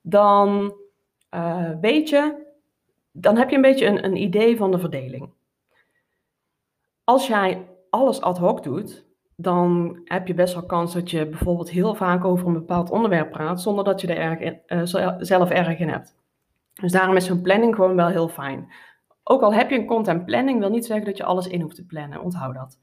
dan 0.00 0.74
uh, 1.34 1.70
weet 1.80 2.08
je, 2.08 2.34
dan 3.12 3.36
heb 3.36 3.50
je 3.50 3.56
een 3.56 3.62
beetje 3.62 3.86
een, 3.86 4.04
een 4.04 4.16
idee 4.16 4.56
van 4.56 4.70
de 4.70 4.78
verdeling. 4.78 5.30
Als 7.04 7.26
jij 7.26 7.66
alles 7.90 8.20
ad 8.20 8.38
hoc 8.38 8.62
doet, 8.62 9.03
dan 9.36 10.00
heb 10.04 10.26
je 10.26 10.34
best 10.34 10.54
wel 10.54 10.66
kans 10.66 10.94
dat 10.94 11.10
je 11.10 11.26
bijvoorbeeld 11.26 11.70
heel 11.70 11.94
vaak 11.94 12.24
over 12.24 12.46
een 12.46 12.52
bepaald 12.52 12.90
onderwerp 12.90 13.30
praat, 13.30 13.62
zonder 13.62 13.84
dat 13.84 14.00
je 14.00 14.14
er 14.14 14.40
erg 14.40 14.58
uh, 14.66 15.14
zelf 15.18 15.50
erg 15.50 15.78
in 15.78 15.88
hebt. 15.88 16.16
Dus 16.80 16.92
daarom 16.92 17.16
is 17.16 17.26
zo'n 17.26 17.42
planning 17.42 17.74
gewoon 17.74 17.96
wel 17.96 18.08
heel 18.08 18.28
fijn. 18.28 18.72
Ook 19.22 19.42
al 19.42 19.54
heb 19.54 19.70
je 19.70 19.78
een 19.78 19.86
content 19.86 20.24
planning, 20.24 20.58
wil 20.58 20.70
niet 20.70 20.86
zeggen 20.86 21.06
dat 21.06 21.16
je 21.16 21.24
alles 21.24 21.46
in 21.46 21.60
hoeft 21.60 21.76
te 21.76 21.86
plannen. 21.86 22.20
Onthoud 22.20 22.54
dat. 22.54 22.78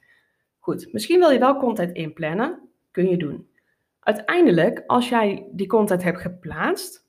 Goed, 0.60 0.94
misschien 0.94 1.20
wil 1.20 1.30
je 1.30 1.40
wel 1.40 1.58
content 1.58 1.92
inplannen. 1.92 2.60
Kun 2.92 3.10
je 3.10 3.18
doen. 3.18 3.48
Uiteindelijk, 4.00 4.84
als 4.88 5.10
jij 5.10 5.48
die 5.52 5.68
content 5.68 6.04
hebt 6.04 6.22
geplaatst, 6.22 7.08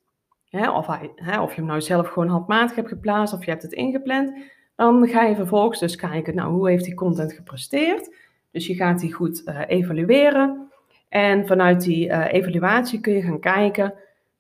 hè, 0.49 0.71
of, 0.71 0.87
hè, 1.15 1.41
of 1.41 1.51
je 1.51 1.57
hem 1.57 1.67
nou 1.67 1.81
zelf 1.81 2.09
gewoon 2.09 2.29
handmatig 2.29 2.77
hebt 2.77 2.89
geplaatst 2.89 3.35
of 3.35 3.45
je 3.45 3.51
hebt 3.51 3.63
het 3.63 3.73
ingepland, 3.73 4.33
dan 4.77 5.09
ga 5.09 5.23
je 5.23 5.35
vervolgens 5.35 5.81
dus 5.81 5.97
kijken, 5.97 6.35
nou, 6.35 6.53
hoe 6.53 6.69
heeft 6.69 6.85
die 6.85 6.95
content 6.95 7.33
gepresteerd? 7.33 8.17
Dus 8.53 8.67
je 8.67 8.75
gaat 8.75 9.01
die 9.01 9.13
goed 9.13 9.43
uh, 9.45 9.61
evalueren. 9.67 10.71
En 11.09 11.47
vanuit 11.47 11.81
die 11.81 12.09
uh, 12.09 12.33
evaluatie 12.33 13.01
kun 13.01 13.13
je 13.13 13.23
gaan 13.23 13.41
kijken, 13.41 13.95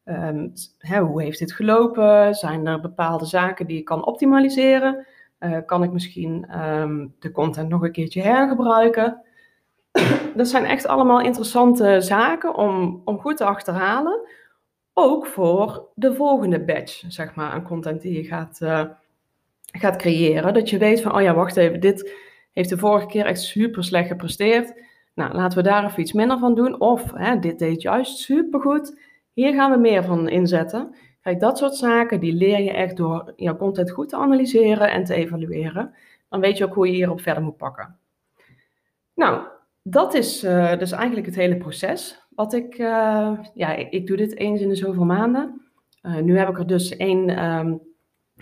um, 0.05 0.53
hè, 0.79 1.01
hoe 1.01 1.22
heeft 1.22 1.38
dit 1.38 1.53
gelopen? 1.53 2.35
Zijn 2.35 2.66
er 2.66 2.81
bepaalde 2.81 3.25
zaken 3.25 3.66
die 3.66 3.77
je 3.77 3.83
kan 3.83 4.07
optimaliseren? 4.07 5.07
Uh, 5.40 5.59
kan 5.66 5.83
ik 5.83 5.92
misschien 5.92 6.61
um, 6.64 7.14
de 7.18 7.31
content 7.31 7.68
nog 7.68 7.83
een 7.83 7.92
keertje 7.92 8.22
hergebruiken? 8.22 9.22
dat 10.37 10.48
zijn 10.48 10.64
echt 10.64 10.87
allemaal 10.87 11.20
interessante 11.20 12.01
zaken 12.01 12.55
om, 12.55 13.03
om 13.05 13.18
goed 13.18 13.37
te 13.37 13.44
achterhalen. 13.44 14.20
Ook 14.94 15.27
voor 15.27 15.88
de 15.94 16.14
volgende 16.14 16.61
batch, 16.61 17.05
zeg 17.09 17.35
maar, 17.35 17.51
aan 17.51 17.62
content 17.62 18.03
die 18.03 18.12
je 18.12 18.25
gaat, 18.25 18.59
gaat 19.72 19.96
creëren. 19.96 20.55
Dat 20.55 20.70
je 20.70 20.79
weet 20.79 21.03
van, 21.03 21.14
oh 21.14 21.22
ja, 21.22 21.35
wacht 21.35 21.57
even, 21.57 21.81
dit 21.81 22.12
heeft 22.53 22.69
de 22.69 22.79
vorige 22.79 23.07
keer 23.07 23.27
echt 23.27 23.41
super 23.41 23.85
slecht 23.85 24.09
gepresteerd. 24.09 24.75
Nou, 25.15 25.35
laten 25.35 25.59
we 25.59 25.65
daar 25.65 25.85
even 25.85 26.01
iets 26.01 26.12
minder 26.12 26.38
van 26.38 26.55
doen. 26.55 26.81
Of, 26.81 27.12
hè, 27.15 27.38
dit 27.38 27.59
deed 27.59 27.83
juist 27.83 28.19
supergoed. 28.19 29.01
Hier 29.33 29.55
gaan 29.55 29.71
we 29.71 29.77
meer 29.77 30.05
van 30.05 30.29
inzetten. 30.29 30.95
Kijk, 31.23 31.41
dat 31.41 31.59
soort 31.59 31.75
zaken, 31.75 32.21
die 32.21 32.33
leer 32.33 32.61
je 32.61 32.73
echt 32.73 32.97
door 32.97 33.33
jouw 33.37 33.57
content 33.57 33.91
goed 33.91 34.09
te 34.09 34.17
analyseren 34.17 34.91
en 34.91 35.05
te 35.05 35.15
evalueren. 35.15 35.95
Dan 36.29 36.41
weet 36.41 36.59
je 36.59 36.65
ook 36.65 36.75
hoe 36.75 36.87
je 36.87 36.93
hierop 36.93 37.21
verder 37.21 37.43
moet 37.43 37.57
pakken. 37.57 37.97
Nou, 39.15 39.47
dat 39.83 40.15
is 40.15 40.45
uh, 40.45 40.79
dus 40.79 40.93
eigenlijk 40.93 41.27
het 41.27 41.35
hele 41.35 41.57
proces. 41.57 42.27
Wat 42.29 42.53
ik, 42.53 42.79
uh, 42.79 43.38
ja, 43.55 43.75
ik, 43.75 44.07
doe 44.07 44.17
dit 44.17 44.37
eens 44.37 44.61
in 44.61 44.69
de 44.69 44.77
zoveel 44.77 45.05
maanden. 45.05 45.61
Uh, 46.03 46.17
nu 46.17 46.38
heb 46.38 46.49
ik 46.49 46.59
er 46.59 46.67
dus 46.67 46.97
één, 46.97 47.45
um, 47.45 47.81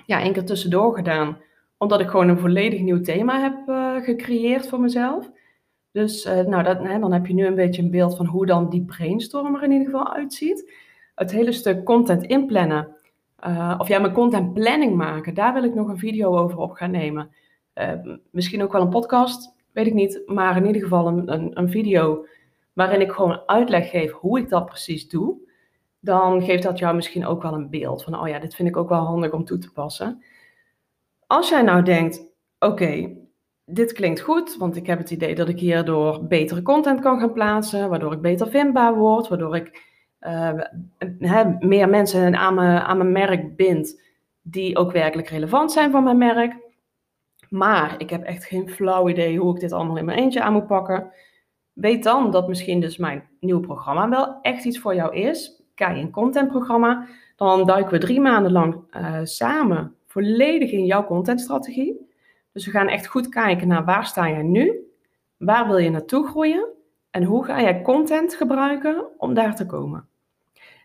ja, 0.07 0.21
één 0.21 0.33
keer 0.33 0.45
tussendoor 0.45 0.95
gedaan, 0.95 1.39
omdat 1.81 2.01
ik 2.01 2.09
gewoon 2.09 2.29
een 2.29 2.39
volledig 2.39 2.81
nieuw 2.81 3.01
thema 3.01 3.41
heb 3.41 3.57
gecreëerd 4.05 4.69
voor 4.69 4.81
mezelf. 4.81 5.31
Dus 5.93 6.25
nou, 6.25 6.63
dat, 6.63 6.79
hè, 6.79 6.99
dan 6.99 7.13
heb 7.13 7.27
je 7.27 7.35
nu 7.35 7.47
een 7.47 7.55
beetje 7.55 7.83
een 7.83 7.91
beeld 7.91 8.17
van 8.17 8.27
hoe 8.27 8.47
dan 8.47 8.71
die 8.71 8.85
brainstorm 8.85 9.55
er 9.55 9.63
in 9.63 9.73
ieder 9.73 9.87
geval 9.87 10.15
uitziet 10.15 10.73
het 11.21 11.31
hele 11.31 11.53
stuk 11.53 11.85
content 11.85 12.23
inplannen, 12.23 12.97
uh, 13.47 13.75
of 13.79 13.89
jij 13.89 14.01
mijn 14.01 14.13
content 14.13 14.53
planning 14.53 14.97
maken, 14.97 15.35
daar 15.35 15.53
wil 15.53 15.65
ik 15.65 15.75
nog 15.75 15.89
een 15.89 15.99
video 15.99 16.37
over 16.37 16.59
op 16.59 16.73
gaan 16.73 16.91
nemen. 16.91 17.31
Misschien 18.31 18.63
ook 18.63 18.73
wel 18.73 18.83
een 18.83 18.89
podcast, 18.89 19.55
weet 19.73 19.87
ik 19.87 19.95
niet, 19.95 20.23
maar 20.27 20.57
in 20.57 20.67
ieder 20.67 20.83
geval 20.83 21.07
een, 21.07 21.33
een, 21.33 21.59
een, 21.59 21.71
video 21.71 22.27
waarin 22.73 23.01
ik 23.01 23.13
gewoon 23.13 23.43
uitleg 23.47 23.91
geef 23.91 24.13
hoe 24.13 24.39
ik 24.39 24.49
dat 24.49 24.67
precies 24.67 25.09
doe. 25.09 25.37
Dan 26.01 26.43
geeft 26.43 26.63
dat 26.63 26.79
jou 26.79 26.95
misschien 26.95 27.27
ook 27.27 27.43
wel 27.43 27.53
een 27.53 27.71
beeld 27.71 28.03
van, 28.03 28.21
oh 28.21 28.29
ja, 28.29 28.39
dit 28.39 28.55
vind 28.55 28.69
ik 28.69 28.77
ook 28.77 28.89
wel 28.89 29.05
handig 29.05 29.33
om 29.33 29.45
toe 29.45 29.59
te 29.59 29.73
passen. 29.73 30.23
Als 31.31 31.49
jij 31.49 31.63
nou 31.63 31.83
denkt, 31.83 32.27
oké, 32.59 33.17
dit 33.65 33.93
klinkt 33.93 34.21
goed, 34.21 34.57
want 34.57 34.77
ik 34.77 34.87
heb 34.87 34.99
het 34.99 35.11
idee 35.11 35.35
dat 35.35 35.49
ik 35.49 35.59
hierdoor 35.59 36.27
betere 36.27 36.63
content 36.63 37.01
kan 37.01 37.19
gaan 37.21 37.33
plaatsen, 37.33 37.89
waardoor 37.89 38.13
ik 38.13 38.21
beter 38.21 38.49
vindbaar 38.49 38.95
word, 38.95 39.29
waardoor 39.29 39.57
ik 39.57 39.83
uh, 40.21 40.53
meer 41.59 41.89
mensen 41.89 42.37
aan 42.37 42.55
mijn, 42.55 42.81
aan 42.81 42.97
mijn 42.97 43.13
merk 43.13 43.57
bind 43.57 44.03
die 44.43 44.77
ook 44.77 44.93
werkelijk 44.93 45.29
relevant 45.29 45.73
zijn 45.73 45.91
voor 45.91 46.03
mijn 46.03 46.19
merk. 46.19 46.57
Maar 47.49 47.95
ik 47.99 48.11
heb 48.11 48.23
echt 48.23 48.45
geen 48.45 48.71
flauw 48.71 49.09
idee 49.09 49.39
hoe 49.39 49.55
ik 49.55 49.61
dit 49.61 49.73
allemaal 49.73 49.97
in 49.97 50.05
mijn 50.05 50.19
eentje 50.19 50.43
aan 50.43 50.53
moet 50.53 50.67
pakken. 50.67 51.13
Weet 51.73 52.03
dan 52.03 52.31
dat 52.31 52.49
misschien 52.49 52.81
dus 52.81 52.97
mijn 52.97 53.29
nieuwe 53.41 53.61
programma 53.61 54.09
wel 54.09 54.39
echt 54.43 54.65
iets 54.65 54.79
voor 54.79 54.95
jou 54.95 55.15
is. 55.15 55.63
Kijk, 55.75 55.97
een 55.97 56.11
contentprogramma. 56.11 57.07
Dan 57.37 57.67
duiken 57.67 57.93
we 57.93 57.99
drie 57.99 58.21
maanden 58.21 58.53
lang 58.53 58.77
uh, 58.97 59.21
samen 59.23 59.95
volledig 60.11 60.71
in 60.71 60.85
jouw 60.85 61.05
contentstrategie. 61.05 62.09
Dus 62.53 62.65
we 62.65 62.71
gaan 62.71 62.89
echt 62.89 63.07
goed 63.07 63.29
kijken 63.29 63.69
naar 63.69 63.85
waar 63.85 64.07
sta 64.07 64.27
je 64.27 64.43
nu? 64.43 64.93
Waar 65.37 65.67
wil 65.67 65.77
je 65.77 65.91
naartoe 65.91 66.27
groeien? 66.27 66.69
En 67.11 67.25
hoe 67.25 67.45
ga 67.45 67.61
jij 67.61 67.83
content 67.83 68.35
gebruiken 68.35 69.05
om 69.17 69.35
daar 69.35 69.57
te 69.57 69.67
komen? 69.67 70.09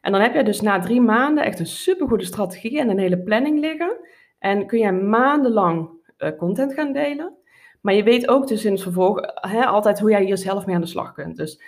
En 0.02 0.12
dan 0.12 0.22
heb 0.22 0.34
je 0.34 0.44
dus 0.44 0.62
na 0.62 0.80
drie 0.80 1.02
maanden 1.02 1.44
echt 1.44 1.60
een 1.60 1.66
supergoede 1.66 2.26
strategie 2.26 2.80
en 2.80 2.90
een 2.90 3.00
hele 3.00 3.20
planning 3.20 3.60
liggen. 3.60 3.98
En 4.40 4.68
kun 4.68 4.80
je 4.80 4.92
maandenlang 4.92 5.90
uh, 6.18 6.30
content 6.38 6.74
gaan 6.74 6.94
delen. 6.94 7.34
Maar 7.82 7.94
je 7.94 8.04
weet 8.04 8.28
ook 8.28 8.48
dus 8.48 8.66
in 8.66 8.72
het 8.72 8.82
vervolg 8.82 9.20
hè, 9.34 9.66
altijd 9.66 10.00
hoe 10.00 10.10
jij 10.10 10.24
hier 10.24 10.38
zelf 10.38 10.66
mee 10.66 10.76
aan 10.76 10.82
de 10.82 10.88
slag 10.88 11.14
kunt. 11.14 11.36
Dus 11.36 11.62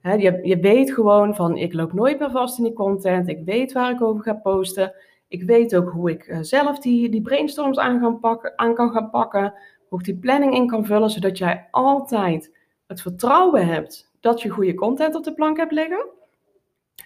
hè, 0.00 0.12
je, 0.12 0.38
je 0.42 0.56
weet 0.56 0.92
gewoon 0.92 1.34
van 1.34 1.56
ik 1.56 1.72
loop 1.72 1.92
nooit 1.92 2.18
meer 2.18 2.30
vast 2.30 2.58
in 2.58 2.64
die 2.64 2.72
content. 2.72 3.28
Ik 3.28 3.44
weet 3.44 3.72
waar 3.72 3.90
ik 3.90 4.02
over 4.02 4.22
ga 4.22 4.34
posten. 4.34 4.92
Ik 5.32 5.42
weet 5.42 5.76
ook 5.76 5.90
hoe 5.90 6.10
ik 6.10 6.26
uh, 6.26 6.38
zelf 6.40 6.78
die, 6.78 7.08
die 7.08 7.22
brainstorms 7.22 7.78
aan, 7.78 8.18
pakken, 8.20 8.52
aan 8.58 8.74
kan 8.74 8.90
gaan 8.90 9.10
pakken. 9.10 9.54
Hoe 9.88 9.98
ik 9.98 10.04
die 10.04 10.16
planning 10.16 10.54
in 10.54 10.66
kan 10.66 10.86
vullen. 10.86 11.10
Zodat 11.10 11.38
jij 11.38 11.68
altijd 11.70 12.56
het 12.86 13.02
vertrouwen 13.02 13.66
hebt 13.66 14.12
dat 14.20 14.42
je 14.42 14.48
goede 14.48 14.74
content 14.74 15.14
op 15.14 15.24
de 15.24 15.34
plank 15.34 15.56
hebt 15.56 15.72
liggen. 15.72 16.06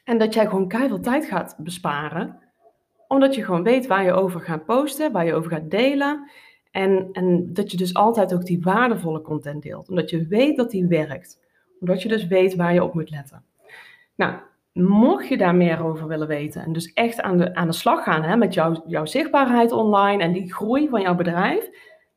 En 0.05 0.19
dat 0.19 0.35
jij 0.35 0.47
gewoon 0.47 0.69
keihard 0.69 1.03
tijd 1.03 1.25
gaat 1.25 1.57
besparen. 1.59 2.39
Omdat 3.09 3.35
je 3.35 3.45
gewoon 3.45 3.62
weet 3.62 3.87
waar 3.87 4.05
je 4.05 4.12
over 4.12 4.41
gaat 4.41 4.65
posten, 4.65 5.12
waar 5.12 5.27
je 5.27 5.35
over 5.35 5.51
gaat 5.51 5.71
delen. 5.71 6.31
En, 6.71 7.09
en 7.12 7.53
dat 7.53 7.71
je 7.71 7.77
dus 7.77 7.95
altijd 7.95 8.35
ook 8.35 8.45
die 8.45 8.62
waardevolle 8.62 9.23
content 9.23 9.62
deelt. 9.62 9.89
Omdat 9.89 10.11
je 10.11 10.27
weet 10.27 10.57
dat 10.57 10.71
die 10.71 10.87
werkt. 10.87 11.41
Omdat 11.81 12.03
je 12.03 12.09
dus 12.09 12.27
weet 12.27 12.57
waar 12.57 12.75
je 12.75 12.85
op 12.85 12.95
moet 12.95 13.11
letten. 13.11 13.45
Nou, 14.15 14.35
mocht 14.77 15.29
je 15.29 15.37
daar 15.37 15.55
meer 15.55 15.85
over 15.85 16.07
willen 16.07 16.27
weten 16.27 16.62
en 16.62 16.73
dus 16.73 16.93
echt 16.93 17.21
aan 17.21 17.39
de, 17.39 17.55
aan 17.55 17.67
de 17.67 17.73
slag 17.73 18.03
gaan 18.03 18.23
hè, 18.23 18.37
met 18.37 18.55
jouw, 18.55 19.05
zichtbaarheid 19.05 19.73
online 19.73 20.23
en 20.23 20.33
die 20.33 20.55
groei 20.55 20.89
van 20.89 21.01
jouw 21.01 21.15
bedrijf, 21.15 21.71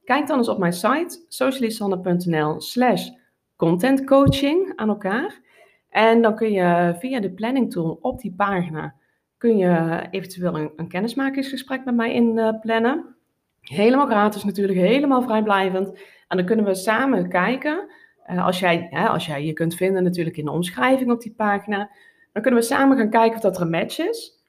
kijk 0.04 0.28
dan 0.28 0.38
eens 0.38 0.50
op 0.50 0.58
mijn 0.58 0.74
site 0.74 1.26
socialisanne.nl 1.28 2.62
slash 2.62 3.10
contentcoaching 3.56 4.74
aan 4.76 4.90
elkaar. 4.90 5.42
En 5.90 6.22
dan 6.22 6.36
kun 6.36 6.52
je 6.52 6.96
via 7.00 7.20
de 7.20 7.32
planning 7.32 7.72
tool 7.72 7.98
op 8.02 8.20
die 8.20 8.34
pagina 8.38 8.96
kun 9.40 9.58
je 9.58 10.08
eventueel 10.12 10.58
een, 10.58 10.72
een 10.76 10.88
kennismakingsgesprek 10.88 11.86
met 11.86 11.96
mij 11.96 12.14
inplannen. 12.14 12.98
Uh, 12.98 13.78
helemaal 13.78 14.06
gratis 14.06 14.44
natuurlijk, 14.44 14.80
helemaal 14.80 15.22
vrijblijvend. 15.22 16.00
En 16.28 16.38
dan 16.38 16.46
kunnen 16.46 16.66
we 16.66 16.76
samen 16.76 17.30
kijken. 17.30 17.90
Uh, 18.32 18.46
als, 18.46 18.60
jij, 18.60 18.88
hè, 18.90 19.08
als 19.08 19.26
jij 19.26 19.46
je 19.46 19.54
kunt 19.54 19.76
vinden 19.76 20.04
natuurlijk 20.04 20.38
in 20.38 20.46
de 20.46 20.52
omschrijving 20.52 21.12
op 21.12 21.22
die 21.22 21.34
pagina. 21.34 21.90
Dan 22.32 22.42
kunnen 22.42 22.60
we 22.60 22.66
samen 22.66 22.98
gaan 22.98 23.10
kijken 23.10 23.36
of 23.36 23.42
dat 23.42 23.56
er 23.56 23.62
een 23.62 23.70
match 23.70 24.00
is. 24.00 24.44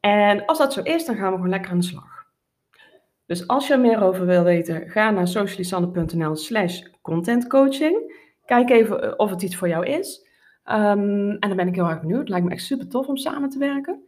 En 0.00 0.44
als 0.44 0.58
dat 0.58 0.72
zo 0.72 0.82
is, 0.82 1.04
dan 1.04 1.16
gaan 1.16 1.30
we 1.30 1.34
gewoon 1.34 1.50
lekker 1.50 1.70
aan 1.70 1.78
de 1.78 1.84
slag. 1.84 2.24
Dus 3.26 3.46
als 3.46 3.66
je 3.66 3.72
er 3.72 3.80
meer 3.80 4.02
over 4.02 4.26
wil 4.26 4.42
weten, 4.42 4.90
ga 4.90 5.10
naar 5.10 5.28
socialisanne.nl 5.28 6.36
slash 6.36 6.82
contentcoaching. 7.02 8.24
Kijk 8.44 8.70
even 8.70 9.02
eh, 9.02 9.12
of 9.16 9.30
het 9.30 9.42
iets 9.42 9.56
voor 9.56 9.68
jou 9.68 9.86
is. 9.86 10.26
Um, 10.64 11.30
en 11.30 11.48
dan 11.48 11.56
ben 11.56 11.68
ik 11.68 11.74
heel 11.74 11.88
erg 11.88 12.00
benieuwd. 12.00 12.18
Het 12.18 12.28
lijkt 12.28 12.46
me 12.46 12.52
echt 12.52 12.62
super 12.62 12.88
tof 12.88 13.06
om 13.06 13.16
samen 13.16 13.48
te 13.48 13.58
werken. 13.58 14.02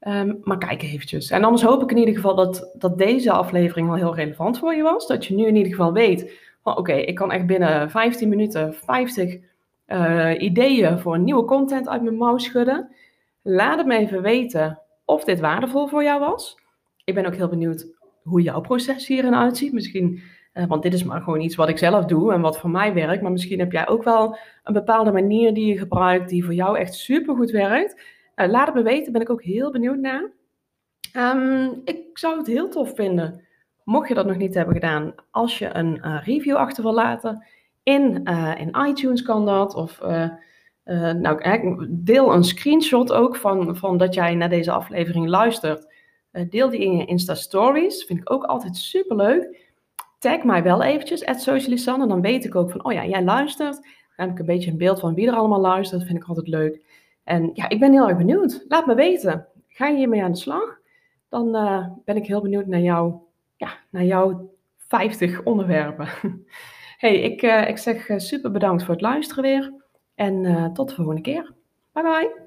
Um, 0.00 0.40
maar 0.42 0.58
kijk 0.58 0.82
eventjes. 0.82 1.30
En 1.30 1.44
anders 1.44 1.62
hoop 1.62 1.82
ik 1.82 1.90
in 1.90 1.96
ieder 1.96 2.14
geval 2.14 2.34
dat, 2.34 2.70
dat 2.78 2.98
deze 2.98 3.32
aflevering 3.32 3.88
al 3.88 3.94
heel 3.94 4.14
relevant 4.14 4.58
voor 4.58 4.74
je 4.74 4.82
was. 4.82 5.06
Dat 5.06 5.26
je 5.26 5.34
nu 5.34 5.46
in 5.46 5.56
ieder 5.56 5.72
geval 5.72 5.92
weet 5.92 6.40
van 6.62 6.76
oké, 6.76 6.92
ik 6.92 7.14
kan 7.14 7.32
echt 7.32 7.46
binnen 7.46 7.90
15 7.90 8.28
minuten 8.28 8.74
50 8.74 9.38
eh, 9.92 10.42
ideeën 10.42 10.98
voor 10.98 11.18
nieuwe 11.18 11.44
content 11.44 11.88
uit 11.88 12.02
mijn 12.02 12.16
mouw 12.16 12.38
schudden. 12.38 12.94
Laat 13.42 13.78
het 13.78 13.86
me 13.86 13.96
even 13.96 14.22
weten 14.22 14.80
of 15.04 15.24
dit 15.24 15.40
waardevol 15.40 15.86
voor 15.86 16.02
jou 16.02 16.20
was. 16.20 16.58
Ik 17.04 17.14
ben 17.14 17.26
ook 17.26 17.34
heel 17.34 17.48
benieuwd 17.48 17.86
hoe 18.22 18.42
jouw 18.42 18.60
proces 18.60 19.06
hierin 19.06 19.34
uitziet. 19.34 19.72
Misschien 19.72 20.22
uh, 20.54 20.66
want 20.66 20.82
dit 20.82 20.94
is 20.94 21.04
maar 21.04 21.20
gewoon 21.20 21.40
iets 21.40 21.54
wat 21.54 21.68
ik 21.68 21.78
zelf 21.78 22.04
doe 22.04 22.32
en 22.32 22.40
wat 22.40 22.58
voor 22.58 22.70
mij 22.70 22.94
werkt. 22.94 23.22
Maar 23.22 23.32
misschien 23.32 23.58
heb 23.58 23.72
jij 23.72 23.88
ook 23.88 24.02
wel 24.02 24.38
een 24.64 24.72
bepaalde 24.72 25.12
manier 25.12 25.54
die 25.54 25.66
je 25.66 25.78
gebruikt, 25.78 26.28
die 26.28 26.44
voor 26.44 26.54
jou 26.54 26.78
echt 26.78 26.94
super 26.94 27.34
goed 27.34 27.50
werkt. 27.50 28.00
Uh, 28.36 28.48
laat 28.48 28.66
het 28.66 28.74
me 28.74 28.82
weten, 28.82 29.12
ben 29.12 29.22
ik 29.22 29.30
ook 29.30 29.42
heel 29.42 29.70
benieuwd 29.70 29.98
naar. 29.98 30.30
Um, 31.16 31.80
ik 31.84 32.18
zou 32.18 32.38
het 32.38 32.46
heel 32.46 32.68
tof 32.68 32.94
vinden, 32.94 33.44
mocht 33.84 34.08
je 34.08 34.14
dat 34.14 34.26
nog 34.26 34.36
niet 34.36 34.54
hebben 34.54 34.74
gedaan, 34.74 35.14
als 35.30 35.58
je 35.58 35.74
een 35.76 36.20
review 36.20 36.56
achter 36.56 36.82
wil 36.82 36.94
laten 36.94 37.44
In, 37.82 38.24
in 38.58 38.76
iTunes 38.86 39.22
kan 39.22 39.46
dat. 39.46 39.74
Of 39.74 40.00
nou, 40.84 41.86
deel 41.88 42.34
een 42.34 42.44
screenshot 42.44 43.12
ook 43.12 43.36
van, 43.36 43.76
van 43.76 43.96
dat 43.96 44.14
jij 44.14 44.34
naar 44.34 44.48
deze 44.48 44.72
aflevering 44.72 45.28
luistert. 45.28 45.86
deel 46.48 46.70
die 46.70 46.80
in 46.80 46.96
je 46.96 47.04
Insta 47.04 47.34
Stories. 47.34 48.04
Vind 48.04 48.18
ik 48.18 48.32
ook 48.32 48.44
altijd 48.44 48.76
super 48.76 49.16
leuk. 49.16 49.70
Tag 50.18 50.42
mij 50.42 50.62
wel 50.62 50.82
eventjes, 50.82 51.24
at 51.24 51.40
Socialisanne. 51.40 52.06
Dan 52.06 52.20
weet 52.20 52.44
ik 52.44 52.54
ook 52.54 52.70
van, 52.70 52.84
oh 52.84 52.92
ja, 52.92 53.06
jij 53.06 53.22
luistert. 53.22 53.74
Dan 54.16 54.26
heb 54.26 54.30
ik 54.30 54.38
een 54.38 54.46
beetje 54.46 54.70
een 54.70 54.76
beeld 54.76 55.00
van 55.00 55.14
wie 55.14 55.28
er 55.28 55.34
allemaal 55.34 55.60
luistert. 55.60 56.00
Dat 56.00 56.08
vind 56.08 56.22
ik 56.22 56.28
altijd 56.28 56.48
leuk. 56.48 56.80
En 57.24 57.50
ja, 57.54 57.68
ik 57.68 57.80
ben 57.80 57.92
heel 57.92 58.08
erg 58.08 58.18
benieuwd. 58.18 58.64
Laat 58.68 58.86
me 58.86 58.94
weten. 58.94 59.46
Ga 59.68 59.88
je 59.88 59.96
hiermee 59.96 60.22
aan 60.22 60.32
de 60.32 60.38
slag? 60.38 60.78
Dan 61.28 61.52
ben 62.04 62.16
ik 62.16 62.26
heel 62.26 62.40
benieuwd 62.40 62.66
naar, 62.66 62.80
jou, 62.80 63.14
ja, 63.56 63.68
naar 63.90 64.04
jouw 64.04 64.54
50 64.76 65.42
onderwerpen. 65.42 66.08
hey, 67.02 67.20
ik, 67.20 67.42
uh, 67.42 67.68
ik 67.68 67.78
zeg 67.78 68.08
uh, 68.08 68.18
super 68.18 68.50
bedankt 68.50 68.84
voor 68.84 68.94
het 68.94 69.02
luisteren 69.02 69.42
weer. 69.42 69.72
En 70.14 70.70
tot 70.74 70.88
de 70.88 70.94
volgende 70.94 71.20
keer. 71.20 71.54
Bye 71.92 72.02
bye. 72.02 72.41